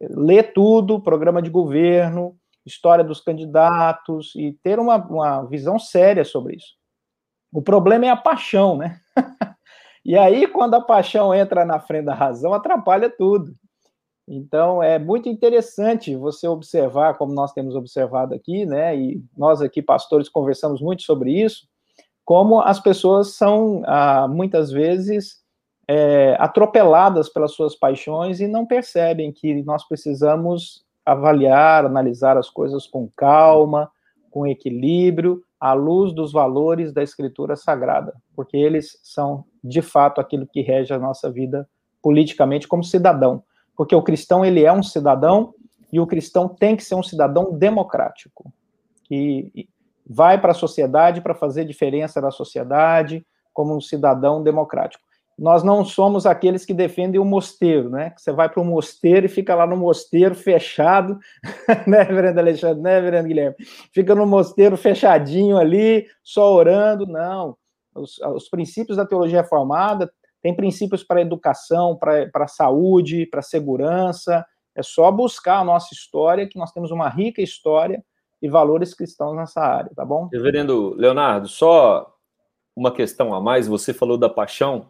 Ler 0.00 0.54
tudo, 0.54 1.02
programa 1.02 1.42
de 1.42 1.50
governo, 1.50 2.38
história 2.64 3.04
dos 3.04 3.20
candidatos 3.20 4.34
e 4.34 4.56
ter 4.62 4.78
uma, 4.78 4.96
uma 4.96 5.42
visão 5.44 5.78
séria 5.78 6.24
sobre 6.24 6.56
isso. 6.56 6.74
O 7.52 7.60
problema 7.60 8.06
é 8.06 8.08
a 8.08 8.16
paixão, 8.16 8.78
né? 8.78 8.98
e 10.04 10.16
aí, 10.16 10.46
quando 10.46 10.74
a 10.74 10.80
paixão 10.80 11.34
entra 11.34 11.64
na 11.64 11.78
frente 11.78 12.06
da 12.06 12.14
razão, 12.14 12.54
atrapalha 12.54 13.10
tudo. 13.10 13.54
Então, 14.26 14.82
é 14.82 14.98
muito 14.98 15.28
interessante 15.28 16.14
você 16.14 16.46
observar, 16.46 17.18
como 17.18 17.34
nós 17.34 17.52
temos 17.52 17.74
observado 17.74 18.34
aqui, 18.34 18.64
né, 18.64 18.96
e 18.96 19.22
nós 19.36 19.60
aqui, 19.60 19.82
pastores, 19.82 20.28
conversamos 20.28 20.80
muito 20.80 21.02
sobre 21.02 21.32
isso, 21.32 21.68
como 22.24 22.60
as 22.60 22.78
pessoas 22.78 23.34
são, 23.34 23.82
ah, 23.86 24.28
muitas 24.28 24.70
vezes, 24.70 25.40
é, 25.88 26.36
atropeladas 26.38 27.28
pelas 27.28 27.52
suas 27.52 27.74
paixões 27.74 28.40
e 28.40 28.46
não 28.46 28.64
percebem 28.64 29.32
que 29.32 29.60
nós 29.64 29.82
precisamos 29.88 30.84
avaliar, 31.04 31.84
analisar 31.84 32.36
as 32.36 32.48
coisas 32.48 32.86
com 32.86 33.10
calma, 33.16 33.90
com 34.30 34.46
equilíbrio, 34.46 35.42
à 35.60 35.72
luz 35.74 36.14
dos 36.14 36.32
valores 36.32 36.92
da 36.92 37.02
Escritura 37.02 37.54
Sagrada, 37.54 38.14
porque 38.34 38.56
eles 38.56 38.98
são, 39.02 39.44
de 39.62 39.82
fato, 39.82 40.20
aquilo 40.20 40.46
que 40.46 40.62
rege 40.62 40.94
a 40.94 40.98
nossa 40.98 41.30
vida 41.30 41.68
politicamente 42.02 42.66
como 42.66 42.82
cidadão 42.82 43.44
porque 43.80 43.94
o 43.94 44.02
cristão 44.02 44.44
ele 44.44 44.62
é 44.62 44.70
um 44.70 44.82
cidadão 44.82 45.54
e 45.90 45.98
o 45.98 46.06
cristão 46.06 46.46
tem 46.46 46.76
que 46.76 46.84
ser 46.84 46.96
um 46.96 47.02
cidadão 47.02 47.50
democrático, 47.50 48.52
que 49.04 49.66
vai 50.06 50.38
para 50.38 50.50
a 50.50 50.54
sociedade 50.54 51.22
para 51.22 51.34
fazer 51.34 51.64
diferença 51.64 52.20
na 52.20 52.30
sociedade 52.30 53.26
como 53.54 53.74
um 53.74 53.80
cidadão 53.80 54.42
democrático. 54.42 55.02
Nós 55.40 55.64
não 55.64 55.86
somos 55.86 56.26
aqueles 56.26 56.66
que 56.66 56.74
defendem 56.74 57.18
o 57.18 57.24
mosteiro, 57.24 57.88
né? 57.88 58.10
Que 58.10 58.20
você 58.20 58.30
vai 58.30 58.46
para 58.46 58.60
o 58.60 58.64
mosteiro 58.64 59.24
e 59.24 59.28
fica 59.28 59.54
lá 59.54 59.66
no 59.66 59.74
mosteiro 59.74 60.34
fechado, 60.34 61.18
né, 61.88 62.02
Reverendo 62.02 62.40
Alexandre, 62.40 62.82
né, 62.82 62.96
Reverendo 62.96 63.28
Guilherme? 63.28 63.56
Fica 63.90 64.14
no 64.14 64.26
mosteiro 64.26 64.76
fechadinho 64.76 65.56
ali, 65.56 66.06
só 66.22 66.52
orando. 66.52 67.06
Não. 67.06 67.56
Os, 67.94 68.18
os 68.18 68.50
princípios 68.50 68.98
da 68.98 69.06
teologia 69.06 69.40
reformada 69.40 70.12
tem 70.42 70.54
princípios 70.54 71.02
para 71.02 71.22
educação, 71.22 71.96
para 71.96 72.46
saúde, 72.46 73.24
para 73.24 73.40
segurança. 73.40 74.44
É 74.76 74.82
só 74.82 75.10
buscar 75.10 75.60
a 75.60 75.64
nossa 75.64 75.94
história, 75.94 76.46
que 76.46 76.58
nós 76.58 76.70
temos 76.70 76.90
uma 76.90 77.08
rica 77.08 77.40
história 77.40 78.04
e 78.42 78.48
valores 78.48 78.92
cristãos 78.92 79.34
nessa 79.34 79.62
área, 79.62 79.90
tá 79.96 80.04
bom? 80.04 80.28
Reverendo 80.30 80.94
Leonardo, 80.96 81.48
só 81.48 82.14
uma 82.76 82.92
questão 82.92 83.32
a 83.34 83.40
mais. 83.40 83.66
Você 83.66 83.94
falou 83.94 84.18
da 84.18 84.28
paixão, 84.28 84.88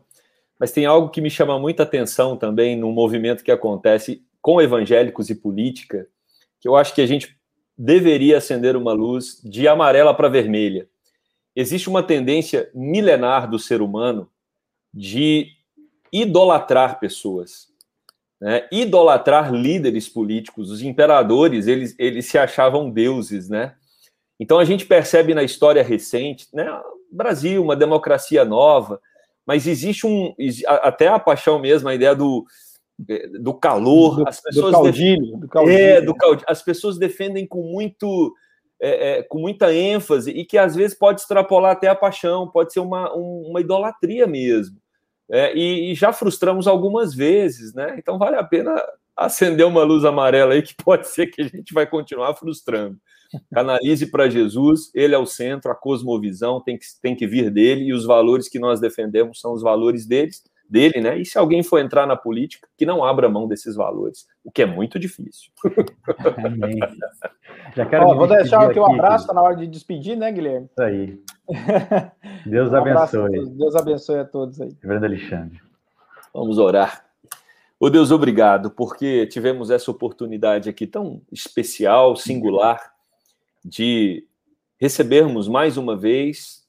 mas 0.61 0.71
tem 0.71 0.85
algo 0.85 1.09
que 1.09 1.23
me 1.23 1.31
chama 1.31 1.59
muita 1.59 1.85
atenção 1.85 2.37
também 2.37 2.77
no 2.77 2.93
movimento 2.93 3.43
que 3.43 3.51
acontece 3.51 4.23
com 4.43 4.61
evangélicos 4.61 5.31
e 5.31 5.35
política, 5.35 6.07
que 6.61 6.69
eu 6.69 6.77
acho 6.77 6.95
que 6.95 7.01
a 7.01 7.07
gente 7.07 7.35
deveria 7.77 8.37
acender 8.37 8.77
uma 8.77 8.93
luz 8.93 9.41
de 9.43 9.67
amarela 9.67 10.13
para 10.13 10.29
vermelha. 10.29 10.87
Existe 11.57 11.89
uma 11.89 12.03
tendência 12.03 12.71
milenar 12.75 13.49
do 13.49 13.59
ser 13.59 13.81
humano 13.81 14.31
de 14.93 15.49
idolatrar 16.13 17.01
pessoas, 17.01 17.69
né? 18.39 18.69
idolatrar 18.71 19.55
líderes 19.55 20.11
políticos. 20.11 20.71
Os 20.71 20.83
imperadores, 20.83 21.67
eles, 21.67 21.95
eles 21.99 22.27
se 22.27 22.37
achavam 22.37 22.91
deuses, 22.91 23.49
né? 23.49 23.75
Então 24.39 24.59
a 24.59 24.65
gente 24.65 24.87
percebe 24.87 25.35
na 25.35 25.43
história 25.43 25.83
recente, 25.83 26.49
né? 26.53 26.67
Brasil, 27.11 27.63
uma 27.63 27.77
democracia 27.77 28.45
nova, 28.45 29.01
mas 29.47 29.67
existe 29.67 30.07
um 30.07 30.35
até 30.67 31.09
a 31.09 31.19
paixão 31.19 31.59
mesmo, 31.59 31.89
a 31.89 31.95
ideia 31.95 32.15
do 32.15 32.45
do 33.41 33.55
calor, 33.55 34.17
do, 34.17 34.29
as 34.29 34.41
pessoas 34.43 34.73
do 34.73 34.83
caudilho, 34.83 35.37
do 35.39 35.49
caudilho. 35.49 35.79
É, 35.79 36.01
do 36.03 36.15
caudilho. 36.15 36.47
As 36.47 36.63
pessoas 36.63 36.99
defendem 36.99 37.47
com 37.47 37.63
muito 37.63 38.35
é, 38.81 39.19
é, 39.19 39.23
com 39.23 39.39
muita 39.39 39.73
ênfase 39.75 40.31
e 40.31 40.45
que 40.45 40.57
às 40.57 40.75
vezes 40.75 40.97
pode 40.97 41.21
extrapolar 41.21 41.73
até 41.73 41.89
a 41.89 41.95
paixão, 41.95 42.49
pode 42.49 42.73
ser 42.73 42.81
uma, 42.81 43.15
um, 43.17 43.49
uma 43.49 43.61
idolatria 43.61 44.27
mesmo. 44.27 44.77
É, 45.31 45.55
e, 45.55 45.93
e, 45.93 45.95
já 45.95 46.13
frustramos 46.13 46.67
algumas 46.67 47.15
vezes, 47.15 47.73
né? 47.73 47.95
Então 47.99 48.19
vale 48.19 48.37
a 48.37 48.43
pena 48.43 48.75
acender 49.17 49.65
uma 49.65 49.85
luz 49.85 50.05
amarela 50.05 50.55
aí 50.55 50.63
que 50.63 50.75
pode 50.83 51.07
ser 51.09 51.27
que 51.27 51.43
a 51.43 51.47
gente 51.47 51.73
vai 51.73 51.87
continuar 51.87 52.35
frustrando. 52.35 52.99
Canalize 53.53 54.11
para 54.11 54.29
Jesus, 54.29 54.91
ele 54.95 55.15
é 55.15 55.19
o 55.19 55.27
centro, 55.27 55.71
a 55.71 55.75
cosmovisão 55.75 56.61
tem 56.61 56.77
que, 56.77 56.85
tem 57.01 57.15
que 57.15 57.27
vir 57.27 57.51
dele 57.51 57.85
e 57.85 57.93
os 57.93 58.05
valores 58.05 58.49
que 58.49 58.59
nós 58.59 58.81
defendemos 58.81 59.41
são 59.41 59.53
os 59.53 59.63
valores 59.63 60.07
deles, 60.07 60.43
dele, 60.69 61.01
né? 61.01 61.19
E 61.19 61.25
se 61.25 61.37
alguém 61.37 61.63
for 61.63 61.81
entrar 61.81 62.07
na 62.07 62.17
política, 62.17 62.69
que 62.77 62.87
não 62.87 63.05
abra 63.05 63.29
mão 63.29 63.49
desses 63.49 63.75
valores, 63.75 64.27
o 64.45 64.53
que 64.53 64.63
é 64.63 64.67
muito 64.67 64.99
difícil. 64.99 65.51
Amém. 66.45 66.79
Já 67.75 67.87
quero 67.87 68.07
Ó, 68.07 68.15
vou 68.15 68.29
deixar 68.29 68.69
aqui 68.71 68.79
um 68.79 68.93
abraço, 68.95 69.27
tá 69.27 69.35
na 69.35 69.43
hora 69.43 69.57
de 69.57 69.67
despedir, 69.67 70.17
né, 70.17 70.31
Guilherme? 70.31 70.69
Isso 70.71 70.83
aí. 70.83 71.19
Deus 72.47 72.73
um 72.73 72.77
abençoe. 72.77 73.51
Deus 73.51 73.75
abençoe 73.75 74.19
a 74.21 74.25
todos 74.25 74.61
aí. 74.61 74.71
Reverendo 74.81 75.07
Alexandre. 75.07 75.61
Vamos 76.33 76.59
orar. 76.59 77.05
Ô 77.83 77.87
oh, 77.87 77.91
Deus, 77.91 78.11
obrigado, 78.11 78.71
porque 78.71 79.27
tivemos 79.27 79.71
essa 79.71 79.91
oportunidade 79.91 80.69
aqui 80.69 80.87
tão 80.87 81.23
especial, 81.33 82.15
singular, 82.15 82.90
de 83.65 84.27
recebermos 84.79 85.49
mais 85.49 85.77
uma 85.77 85.97
vez 85.97 86.67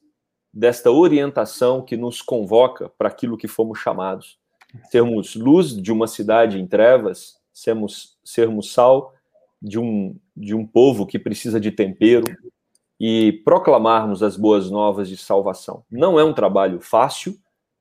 desta 0.52 0.90
orientação 0.90 1.82
que 1.82 1.96
nos 1.96 2.20
convoca 2.20 2.90
para 2.90 3.08
aquilo 3.08 3.38
que 3.38 3.48
fomos 3.48 3.78
chamados. 3.78 4.38
Sermos 4.90 5.34
luz 5.34 5.74
de 5.74 5.90
uma 5.90 6.06
cidade 6.06 6.60
em 6.60 6.66
trevas, 6.66 7.38
sermos, 7.52 8.18
sermos 8.24 8.72
sal 8.72 9.14
de 9.60 9.78
um, 9.78 10.18
de 10.36 10.54
um 10.54 10.66
povo 10.66 11.06
que 11.06 11.18
precisa 11.18 11.58
de 11.58 11.70
tempero 11.70 12.24
e 13.00 13.40
proclamarmos 13.44 14.22
as 14.22 14.36
boas 14.36 14.70
novas 14.70 15.08
de 15.08 15.16
salvação. 15.16 15.84
Não 15.90 16.18
é 16.20 16.24
um 16.24 16.34
trabalho 16.34 16.80
fácil, 16.80 17.38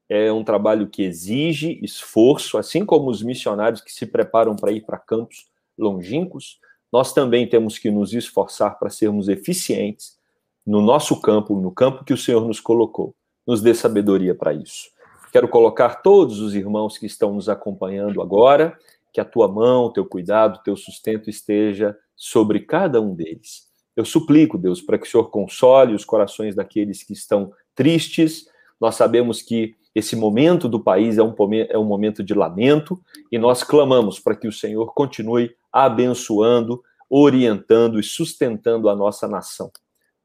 é 0.09 0.32
um 0.32 0.43
trabalho 0.43 0.88
que 0.88 1.03
exige 1.03 1.80
esforço, 1.82 2.57
assim 2.57 2.86
como 2.86 3.09
os 3.09 3.24
missionários 3.24 3.82
que 3.82 3.91
se 3.91 4.05
preparam 4.05 4.55
para 4.55 4.72
ir 4.72 4.82
para 4.82 4.97
campos 4.97 5.49
longínquos, 5.78 6.59
nós 6.92 7.14
também 7.14 7.48
temos 7.48 7.78
que 7.78 7.89
nos 7.89 8.14
esforçar 8.14 8.78
para 8.78 8.89
sermos 8.89 9.30
eficientes 9.30 10.20
no 10.66 10.82
nosso 10.82 11.20
campo, 11.22 11.60
no 11.60 11.72
campo 11.72 12.04
que 12.04 12.14
o 12.14 12.18
Senhor 12.18 12.46
nos 12.46 12.60
colocou. 12.60 13.16
Nos 13.48 13.62
dê 13.62 13.74
sabedoria 13.74 14.36
para 14.36 14.54
isso. 14.54 14.89
Quero 15.32 15.48
colocar 15.48 16.02
todos 16.02 16.39
os 16.39 16.54
irmãos 16.54 16.98
que 16.98 17.06
estão 17.06 17.34
nos 17.34 17.48
acompanhando 17.48 18.22
agora 18.22 18.78
que 19.14 19.20
a 19.20 19.26
tua 19.26 19.48
mão, 19.48 19.92
teu 19.92 20.06
cuidado, 20.06 20.62
teu 20.64 20.76
sustento 20.76 21.30
esteja 21.30 21.98
sobre 22.16 22.62
cada 22.62 23.02
um 23.02 23.14
deles. 23.14 23.70
Eu 23.96 24.06
suplico, 24.06 24.58
Deus, 24.58 24.82
para 24.82 24.98
que 24.98 25.06
o 25.06 25.10
Senhor 25.10 25.30
console 25.30 25.94
os 25.94 26.06
corações 26.06 26.56
daqueles 26.56 27.04
que 27.04 27.14
estão 27.14 27.52
tristes. 27.76 28.46
Nós 28.80 28.96
sabemos 28.96 29.42
que 29.42 29.76
esse 29.94 30.16
momento 30.16 30.70
do 30.70 30.80
país 30.80 31.18
é 31.18 31.24
um, 31.24 31.36
é 31.70 31.78
um 31.78 31.84
momento 31.84 32.24
de 32.24 32.34
lamento 32.34 33.00
e 33.32 33.38
nós 33.38 33.64
clamamos 33.64 34.20
para 34.20 34.36
que 34.36 34.48
o 34.48 34.52
Senhor 34.52 34.94
continue 34.94 35.54
abençoando, 35.72 36.82
orientando 37.10 38.00
e 38.00 38.04
sustentando 38.04 38.89
a 38.89 38.96
nossa 38.96 39.28
nação. 39.28 39.70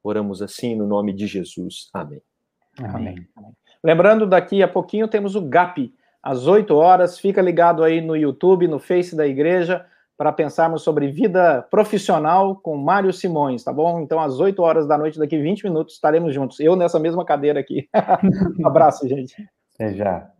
Oramos 0.01 0.41
assim 0.41 0.75
no 0.75 0.87
nome 0.87 1.13
de 1.13 1.27
Jesus. 1.27 1.89
Amém. 1.93 2.21
Amém. 2.79 3.27
Amém. 3.35 3.51
Lembrando, 3.83 4.25
daqui 4.25 4.63
a 4.63 4.67
pouquinho 4.67 5.07
temos 5.07 5.35
o 5.35 5.41
GAP, 5.41 5.93
às 6.23 6.47
8 6.47 6.73
horas. 6.73 7.19
Fica 7.19 7.41
ligado 7.41 7.83
aí 7.83 7.99
no 7.99 8.15
YouTube, 8.15 8.67
no 8.67 8.79
Face 8.79 9.15
da 9.15 9.27
igreja, 9.27 9.85
para 10.17 10.31
pensarmos 10.31 10.81
sobre 10.81 11.11
vida 11.11 11.61
profissional 11.69 12.55
com 12.55 12.75
Mário 12.77 13.13
Simões, 13.13 13.63
tá 13.63 13.71
bom? 13.71 13.99
Então, 13.99 14.19
às 14.19 14.39
8 14.39 14.61
horas 14.61 14.87
da 14.87 14.97
noite, 14.97 15.19
daqui 15.19 15.37
20 15.37 15.65
minutos, 15.65 15.95
estaremos 15.95 16.33
juntos. 16.33 16.59
Eu 16.59 16.75
nessa 16.75 16.99
mesma 16.99 17.23
cadeira 17.23 17.59
aqui. 17.59 17.87
um 18.59 18.67
abraço, 18.67 19.07
gente. 19.07 19.35
Até 19.79 19.93
já. 19.95 20.36